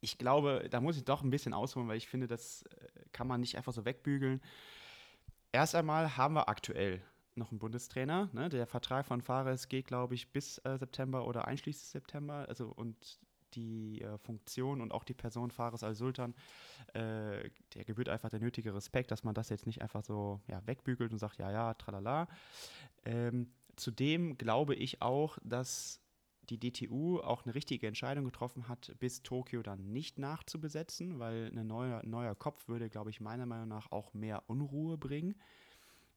ich 0.00 0.16
glaube, 0.16 0.68
da 0.70 0.80
muss 0.80 0.96
ich 0.96 1.04
doch 1.04 1.22
ein 1.22 1.30
bisschen 1.30 1.52
ausholen, 1.52 1.88
weil 1.88 1.96
ich 1.98 2.08
finde, 2.08 2.26
das 2.28 2.62
äh, 2.62 2.86
kann 3.12 3.26
man 3.26 3.40
nicht 3.40 3.56
einfach 3.56 3.72
so 3.72 3.84
wegbügeln. 3.84 4.40
Erst 5.52 5.74
einmal 5.74 6.16
haben 6.16 6.34
wir 6.34 6.48
aktuell 6.48 7.02
noch 7.34 7.50
einen 7.50 7.58
Bundestrainer. 7.58 8.28
Ne? 8.32 8.48
Der 8.48 8.66
Vertrag 8.66 9.06
von 9.06 9.20
Fares 9.20 9.68
geht, 9.68 9.86
glaube 9.86 10.14
ich, 10.14 10.30
bis 10.30 10.58
äh, 10.58 10.76
September 10.78 11.26
oder 11.26 11.46
einschließlich 11.48 11.88
September. 11.88 12.46
Also 12.48 12.68
und 12.68 13.18
die 13.54 14.00
äh, 14.02 14.18
Funktion 14.18 14.80
und 14.80 14.92
auch 14.92 15.04
die 15.04 15.14
Person 15.14 15.50
Fares 15.50 15.82
al-Sultan, 15.82 16.34
äh, 16.94 17.50
der 17.74 17.84
gebührt 17.84 18.08
einfach 18.08 18.30
der 18.30 18.40
nötige 18.40 18.74
Respekt, 18.74 19.10
dass 19.10 19.24
man 19.24 19.34
das 19.34 19.48
jetzt 19.48 19.66
nicht 19.66 19.82
einfach 19.82 20.04
so 20.04 20.40
ja, 20.46 20.64
wegbügelt 20.66 21.12
und 21.12 21.18
sagt, 21.18 21.38
ja, 21.38 21.50
ja, 21.50 21.74
tralala. 21.74 22.28
Ähm, 23.04 23.52
zudem 23.76 24.38
glaube 24.38 24.74
ich 24.74 25.02
auch, 25.02 25.38
dass 25.42 26.00
die 26.50 26.70
DTU 26.70 27.18
auch 27.20 27.44
eine 27.44 27.54
richtige 27.54 27.86
Entscheidung 27.86 28.24
getroffen 28.24 28.68
hat, 28.68 28.94
bis 28.98 29.22
Tokio 29.22 29.62
dann 29.62 29.92
nicht 29.92 30.18
nachzubesetzen, 30.18 31.18
weil 31.18 31.50
ein 31.54 31.66
neuer, 31.66 32.04
neuer 32.04 32.34
Kopf 32.34 32.68
würde, 32.68 32.90
glaube 32.90 33.10
ich, 33.10 33.20
meiner 33.20 33.46
Meinung 33.46 33.68
nach 33.68 33.90
auch 33.92 34.12
mehr 34.14 34.42
Unruhe 34.48 34.98
bringen, 34.98 35.34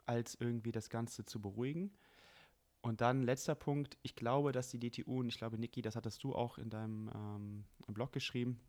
als 0.06 0.36
irgendwie 0.36 0.72
das 0.72 0.90
Ganze 0.90 1.26
zu 1.26 1.42
beruhigen. 1.42 1.92
Und 2.82 3.00
dann 3.00 3.24
letzter 3.24 3.56
Punkt, 3.56 3.98
ich 4.02 4.16
glaube, 4.16 4.52
dass 4.52 4.70
die 4.70 4.80
DTU, 4.80 5.20
und 5.20 5.30
ich 5.30 5.38
glaube, 5.38 5.58
Niki, 5.58 5.82
das 5.82 5.96
hattest 5.96 6.24
du 6.24 6.36
auch 6.36 6.58
in 6.58 6.70
deinem 6.70 7.10
ähm, 7.16 7.64
Blog 7.88 8.12
geschrieben, 8.12 8.60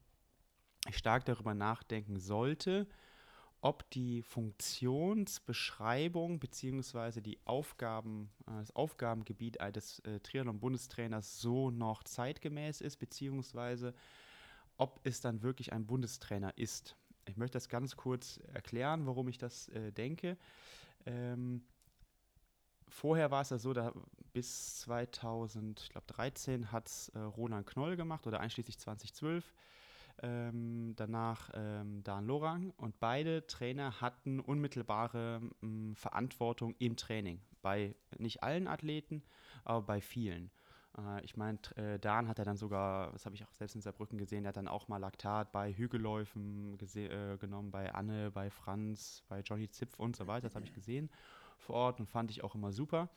stark 0.92 1.24
darüber 1.24 1.54
nachdenken 1.54 2.20
sollte, 2.20 2.86
ob 3.64 3.90
die 3.90 4.22
Funktionsbeschreibung 4.22 6.38
bzw. 6.38 7.20
die 7.22 7.40
Aufgaben, 7.46 8.30
äh, 8.46 8.50
das 8.58 8.76
Aufgabengebiet 8.76 9.56
des 9.74 10.00
äh, 10.00 10.20
Triathlon-Bundestrainers 10.20 11.40
so 11.40 11.70
noch 11.70 12.04
zeitgemäß 12.04 12.82
ist, 12.82 12.98
beziehungsweise 12.98 13.94
ob 14.76 15.00
es 15.04 15.22
dann 15.22 15.40
wirklich 15.42 15.72
ein 15.72 15.86
Bundestrainer 15.86 16.58
ist. 16.58 16.94
Ich 17.24 17.38
möchte 17.38 17.54
das 17.54 17.70
ganz 17.70 17.96
kurz 17.96 18.38
erklären, 18.52 19.06
warum 19.06 19.28
ich 19.28 19.38
das 19.38 19.70
äh, 19.70 19.92
denke. 19.92 20.36
Ähm, 21.06 21.64
vorher 22.86 23.30
war 23.30 23.40
es 23.40 23.48
ja 23.48 23.56
so, 23.56 23.72
da 23.72 23.94
bis 24.34 24.80
2013 24.80 26.70
hat 26.70 26.88
es 26.88 27.08
äh, 27.10 27.18
Roland 27.18 27.66
Knoll 27.66 27.96
gemacht 27.96 28.26
oder 28.26 28.40
einschließlich 28.40 28.78
2012 28.78 29.54
ähm, 30.22 30.94
danach 30.96 31.50
ähm, 31.54 32.02
Dan 32.02 32.26
Lorang 32.26 32.72
und 32.76 32.98
beide 33.00 33.46
Trainer 33.46 34.00
hatten 34.00 34.40
unmittelbare 34.40 35.40
ähm, 35.62 35.94
Verantwortung 35.96 36.74
im 36.78 36.96
Training. 36.96 37.40
Bei 37.62 37.94
nicht 38.18 38.42
allen 38.42 38.68
Athleten, 38.68 39.22
aber 39.64 39.82
bei 39.82 40.00
vielen. 40.00 40.50
Äh, 40.98 41.24
ich 41.24 41.36
meine, 41.36 41.58
äh, 41.76 41.98
Dan 41.98 42.28
hat 42.28 42.38
er 42.38 42.44
dann 42.44 42.56
sogar, 42.56 43.12
das 43.12 43.26
habe 43.26 43.34
ich 43.34 43.44
auch 43.44 43.52
selbst 43.52 43.74
in 43.74 43.80
Saarbrücken 43.80 44.18
gesehen, 44.18 44.44
er 44.44 44.50
hat 44.50 44.56
dann 44.56 44.68
auch 44.68 44.88
mal 44.88 44.98
Laktat 44.98 45.52
bei 45.52 45.72
Hügelläufen 45.72 46.78
äh, 46.94 47.36
genommen, 47.38 47.70
bei 47.70 47.94
Anne, 47.94 48.30
bei 48.30 48.50
Franz, 48.50 49.22
bei 49.28 49.40
Johnny 49.40 49.68
Zipf 49.68 49.98
und 49.98 50.16
so 50.16 50.26
weiter. 50.26 50.42
Das 50.42 50.54
habe 50.54 50.64
ich 50.64 50.72
gesehen 50.72 51.10
vor 51.58 51.76
Ort 51.76 52.00
und 52.00 52.06
fand 52.06 52.30
ich 52.30 52.44
auch 52.44 52.54
immer 52.54 52.72
super. 52.72 53.08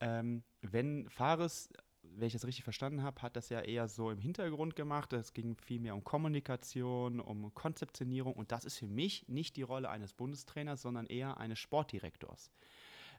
Ähm, 0.00 0.42
wenn 0.62 1.08
Fares 1.10 1.70
wenn 2.16 2.26
ich 2.26 2.32
das 2.32 2.44
richtig 2.44 2.64
verstanden 2.64 3.02
habe, 3.02 3.22
hat 3.22 3.36
das 3.36 3.48
ja 3.48 3.60
eher 3.60 3.88
so 3.88 4.10
im 4.10 4.18
Hintergrund 4.18 4.76
gemacht. 4.76 5.12
Es 5.12 5.32
ging 5.32 5.56
viel 5.56 5.80
mehr 5.80 5.94
um 5.94 6.04
Kommunikation, 6.04 7.20
um 7.20 7.52
Konzeptionierung 7.54 8.34
und 8.34 8.52
das 8.52 8.64
ist 8.64 8.78
für 8.78 8.86
mich 8.86 9.28
nicht 9.28 9.56
die 9.56 9.62
Rolle 9.62 9.90
eines 9.90 10.12
Bundestrainers, 10.12 10.82
sondern 10.82 11.06
eher 11.06 11.38
eines 11.38 11.58
Sportdirektors. 11.58 12.50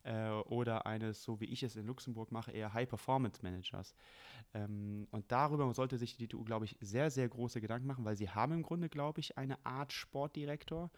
Äh, 0.03 0.29
oder 0.29 0.87
eines, 0.87 1.23
so 1.23 1.39
wie 1.39 1.45
ich 1.45 1.61
es 1.61 1.75
in 1.75 1.85
Luxemburg 1.85 2.31
mache, 2.31 2.51
eher 2.51 2.73
High-Performance-Managers. 2.73 3.93
Ähm, 4.55 5.07
und 5.11 5.31
darüber 5.31 5.71
sollte 5.73 5.97
sich 5.97 6.17
die 6.17 6.27
DTU, 6.27 6.43
glaube 6.43 6.65
ich, 6.65 6.75
sehr, 6.81 7.11
sehr 7.11 7.29
große 7.29 7.61
Gedanken 7.61 7.87
machen, 7.87 8.03
weil 8.03 8.15
sie 8.15 8.29
haben 8.29 8.53
im 8.53 8.63
Grunde, 8.63 8.89
glaube 8.89 9.19
ich, 9.19 9.37
eine 9.37 9.63
Art 9.63 9.93
Sportdirektor 9.93 10.89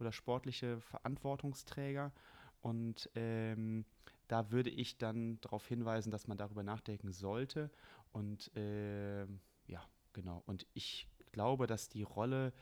oder 0.00 0.10
sportliche 0.10 0.80
Verantwortungsträger. 0.80 2.12
Und 2.60 3.08
ähm, 3.14 3.84
da 4.28 4.50
würde 4.50 4.70
ich 4.70 4.98
dann 4.98 5.40
darauf 5.40 5.66
hinweisen, 5.66 6.10
dass 6.10 6.28
man 6.28 6.38
darüber 6.38 6.62
nachdenken 6.62 7.12
sollte. 7.12 7.70
Und 8.12 8.50
ähm, 8.54 9.40
ja, 9.66 9.82
genau. 10.12 10.42
Und 10.46 10.66
ich 10.74 11.08
glaube, 11.32 11.66
dass 11.66 11.88
die 11.88 12.02
Rolle 12.02 12.52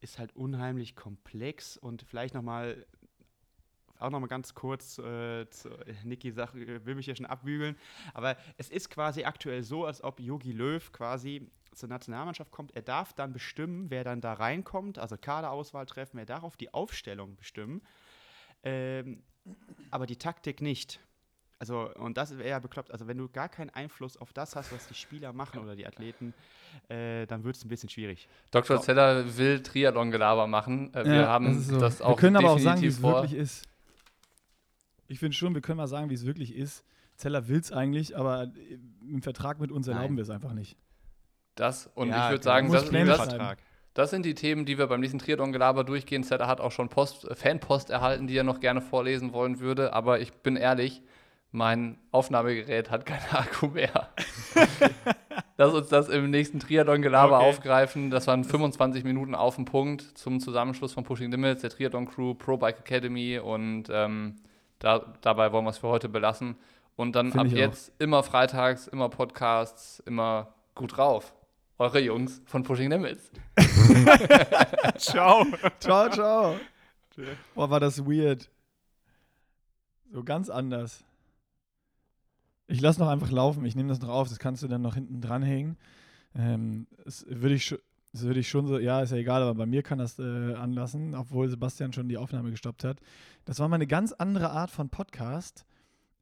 ist 0.00 0.18
halt 0.18 0.36
unheimlich 0.36 0.94
komplex 0.94 1.76
und 1.76 2.02
vielleicht 2.02 2.34
nochmal 2.34 2.86
auch 3.98 4.10
nochmal 4.10 4.28
ganz 4.28 4.54
kurz 4.54 4.98
äh, 4.98 5.48
zu 5.50 5.70
Niki 6.04 6.30
sagt, 6.30 6.54
äh, 6.54 6.84
will 6.86 6.94
mich 6.94 7.06
hier 7.06 7.16
schon 7.16 7.26
abbügeln, 7.26 7.76
aber 8.14 8.36
es 8.56 8.70
ist 8.70 8.90
quasi 8.90 9.24
aktuell 9.24 9.64
so, 9.64 9.84
als 9.84 10.04
ob 10.04 10.20
Yogi 10.20 10.52
Löw 10.52 10.92
quasi 10.92 11.50
zur 11.74 11.88
Nationalmannschaft 11.88 12.52
kommt. 12.52 12.74
Er 12.76 12.82
darf 12.82 13.12
dann 13.12 13.32
bestimmen, 13.32 13.90
wer 13.90 14.04
dann 14.04 14.20
da 14.20 14.34
reinkommt, 14.34 14.98
also 14.98 15.16
Kaderauswahl 15.16 15.86
treffen, 15.86 16.18
er 16.18 16.26
darf 16.26 16.44
auf 16.44 16.56
die 16.56 16.72
Aufstellung 16.72 17.36
bestimmen. 17.36 17.82
Ähm, 18.62 19.22
aber 19.90 20.06
die 20.06 20.16
Taktik 20.16 20.60
nicht. 20.62 21.00
Also, 21.60 21.92
und 21.96 22.16
das 22.16 22.38
wäre 22.38 22.48
ja 22.50 22.58
bekloppt. 22.60 22.92
Also, 22.92 23.08
wenn 23.08 23.18
du 23.18 23.28
gar 23.28 23.48
keinen 23.48 23.70
Einfluss 23.70 24.16
auf 24.16 24.32
das 24.32 24.54
hast, 24.54 24.72
was 24.72 24.86
die 24.86 24.94
Spieler 24.94 25.32
machen 25.32 25.58
oder 25.58 25.74
die 25.74 25.86
Athleten, 25.86 26.32
äh, 26.88 27.26
dann 27.26 27.42
wird 27.42 27.56
es 27.56 27.64
ein 27.64 27.68
bisschen 27.68 27.88
schwierig. 27.88 28.28
Dr. 28.52 28.76
So. 28.76 28.82
Zeller 28.84 29.36
will 29.36 29.60
Triathlon-Gelaber 29.60 30.46
machen. 30.46 30.94
Äh, 30.94 31.04
wir 31.04 31.14
Ja, 31.14 31.26
haben 31.26 31.46
das 31.68 31.78
das, 31.78 31.98
so. 31.98 32.04
auch 32.04 32.10
Wir 32.10 32.16
können 32.16 32.36
aber 32.36 32.52
auch 32.52 32.58
sagen, 32.60 32.80
wie 32.80 32.86
es 32.86 33.02
wirklich 33.02 33.34
ist. 33.34 33.64
Ich 35.08 35.18
finde 35.18 35.34
schon, 35.36 35.54
wir 35.54 35.60
können 35.62 35.78
mal 35.78 35.88
sagen, 35.88 36.10
wie 36.10 36.14
es 36.14 36.26
wirklich 36.26 36.54
ist. 36.54 36.84
Zeller 37.16 37.48
will 37.48 37.58
es 37.58 37.72
eigentlich, 37.72 38.16
aber 38.16 38.44
äh, 38.44 38.78
im 39.10 39.22
Vertrag 39.22 39.58
mit 39.58 39.72
uns 39.72 39.88
erlauben 39.88 40.16
wir 40.16 40.22
es 40.22 40.30
einfach 40.30 40.52
nicht. 40.52 40.76
Das, 41.56 41.88
und 41.94 42.10
Ja, 42.10 42.26
ich 42.26 42.30
würde 42.30 42.42
genau. 42.42 42.42
sagen, 42.44 42.72
das, 42.72 42.90
das. 43.18 43.28
Vertrag. 43.28 43.58
Das 43.98 44.10
sind 44.10 44.24
die 44.24 44.34
Themen, 44.36 44.64
die 44.64 44.78
wir 44.78 44.86
beim 44.86 45.00
nächsten 45.00 45.18
Triathlon-Gelaber 45.18 45.82
durchgehen. 45.82 46.22
Zeller 46.22 46.46
hat 46.46 46.60
auch 46.60 46.70
schon 46.70 46.88
Post, 46.88 47.28
äh, 47.28 47.34
Fanpost 47.34 47.90
erhalten, 47.90 48.28
die 48.28 48.36
er 48.36 48.44
noch 48.44 48.60
gerne 48.60 48.80
vorlesen 48.80 49.32
wollen 49.32 49.58
würde. 49.58 49.92
Aber 49.92 50.20
ich 50.20 50.32
bin 50.32 50.54
ehrlich, 50.54 51.02
mein 51.50 51.98
Aufnahmegerät 52.12 52.92
hat 52.92 53.06
keinen 53.06 53.24
Akku 53.32 53.66
mehr. 53.66 54.08
Lass 55.56 55.72
uns 55.74 55.88
das 55.88 56.08
im 56.08 56.30
nächsten 56.30 56.60
Triathlon-Gelaber 56.60 57.38
Okay. 57.38 57.48
aufgreifen. 57.48 58.10
Das 58.10 58.28
waren 58.28 58.44
25 58.44 59.02
Minuten 59.02 59.34
auf 59.34 59.56
den 59.56 59.64
Punkt 59.64 60.02
zum 60.16 60.38
Zusammenschluss 60.38 60.92
von 60.92 61.02
Pushing 61.02 61.32
Limits, 61.32 61.62
der 61.62 61.70
Triathlon-Crew, 61.70 62.34
Pro 62.34 62.56
Bike 62.56 62.78
Academy 62.78 63.38
und 63.40 63.84
ähm, 63.90 64.36
da, 64.78 65.12
dabei 65.22 65.50
wollen 65.50 65.64
wir 65.64 65.70
es 65.70 65.78
für 65.78 65.88
heute 65.88 66.08
belassen. 66.08 66.54
Und 66.94 67.16
dann 67.16 67.32
Find 67.32 67.40
ab 67.40 67.46
ich 67.48 67.54
auch. 67.54 67.58
jetzt 67.58 67.92
immer 67.98 68.22
freitags, 68.22 68.86
immer 68.86 69.08
Podcasts, 69.08 70.00
immer 70.06 70.54
gut 70.76 70.96
drauf. 70.96 71.32
Eure 71.78 72.00
Jungs 72.00 72.42
von 72.44 72.64
Pushing 72.64 72.90
Limits. 72.90 73.30
Ciao. 74.98 75.46
Ciao, 75.78 76.10
ciao. 76.10 76.56
Boah, 77.54 77.70
war 77.70 77.78
das 77.78 78.04
weird. 78.04 78.50
So 80.12 80.24
ganz 80.24 80.50
anders. 80.50 81.04
Ich 82.66 82.80
lasse 82.80 82.98
noch 82.98 83.08
einfach 83.08 83.30
laufen. 83.30 83.64
Ich 83.64 83.76
nehme 83.76 83.90
das 83.90 84.00
noch 84.00 84.08
auf. 84.08 84.28
Das 84.28 84.40
kannst 84.40 84.64
du 84.64 84.68
dann 84.68 84.82
noch 84.82 84.94
hinten 84.94 85.20
dranhängen. 85.20 85.76
Ähm, 86.34 86.88
das 87.04 87.24
würde 87.28 87.54
ich, 87.54 87.72
das 88.12 88.22
würde 88.22 88.40
ich 88.40 88.48
schon 88.48 88.66
so, 88.66 88.80
ja, 88.80 89.00
ist 89.00 89.12
ja 89.12 89.18
egal, 89.18 89.42
aber 89.42 89.54
bei 89.54 89.66
mir 89.66 89.84
kann 89.84 89.98
das 89.98 90.18
äh, 90.18 90.54
anlassen, 90.54 91.14
obwohl 91.14 91.48
Sebastian 91.48 91.92
schon 91.92 92.08
die 92.08 92.18
Aufnahme 92.18 92.50
gestoppt 92.50 92.82
hat. 92.82 92.98
Das 93.44 93.60
war 93.60 93.68
mal 93.68 93.76
eine 93.76 93.86
ganz 93.86 94.12
andere 94.12 94.50
Art 94.50 94.70
von 94.70 94.88
Podcast. 94.90 95.64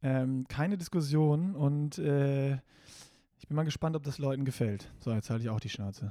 Ähm, 0.02 0.46
keine 0.48 0.76
Diskussion 0.76 1.54
und 1.54 1.96
äh, 1.98 2.58
ich 3.46 3.48
bin 3.48 3.54
mal 3.54 3.62
gespannt, 3.62 3.94
ob 3.94 4.02
das 4.02 4.18
Leuten 4.18 4.44
gefällt. 4.44 4.90
So, 4.98 5.12
jetzt 5.12 5.30
halte 5.30 5.44
ich 5.44 5.50
auch 5.50 5.60
die 5.60 5.68
Schnauze. 5.68 6.10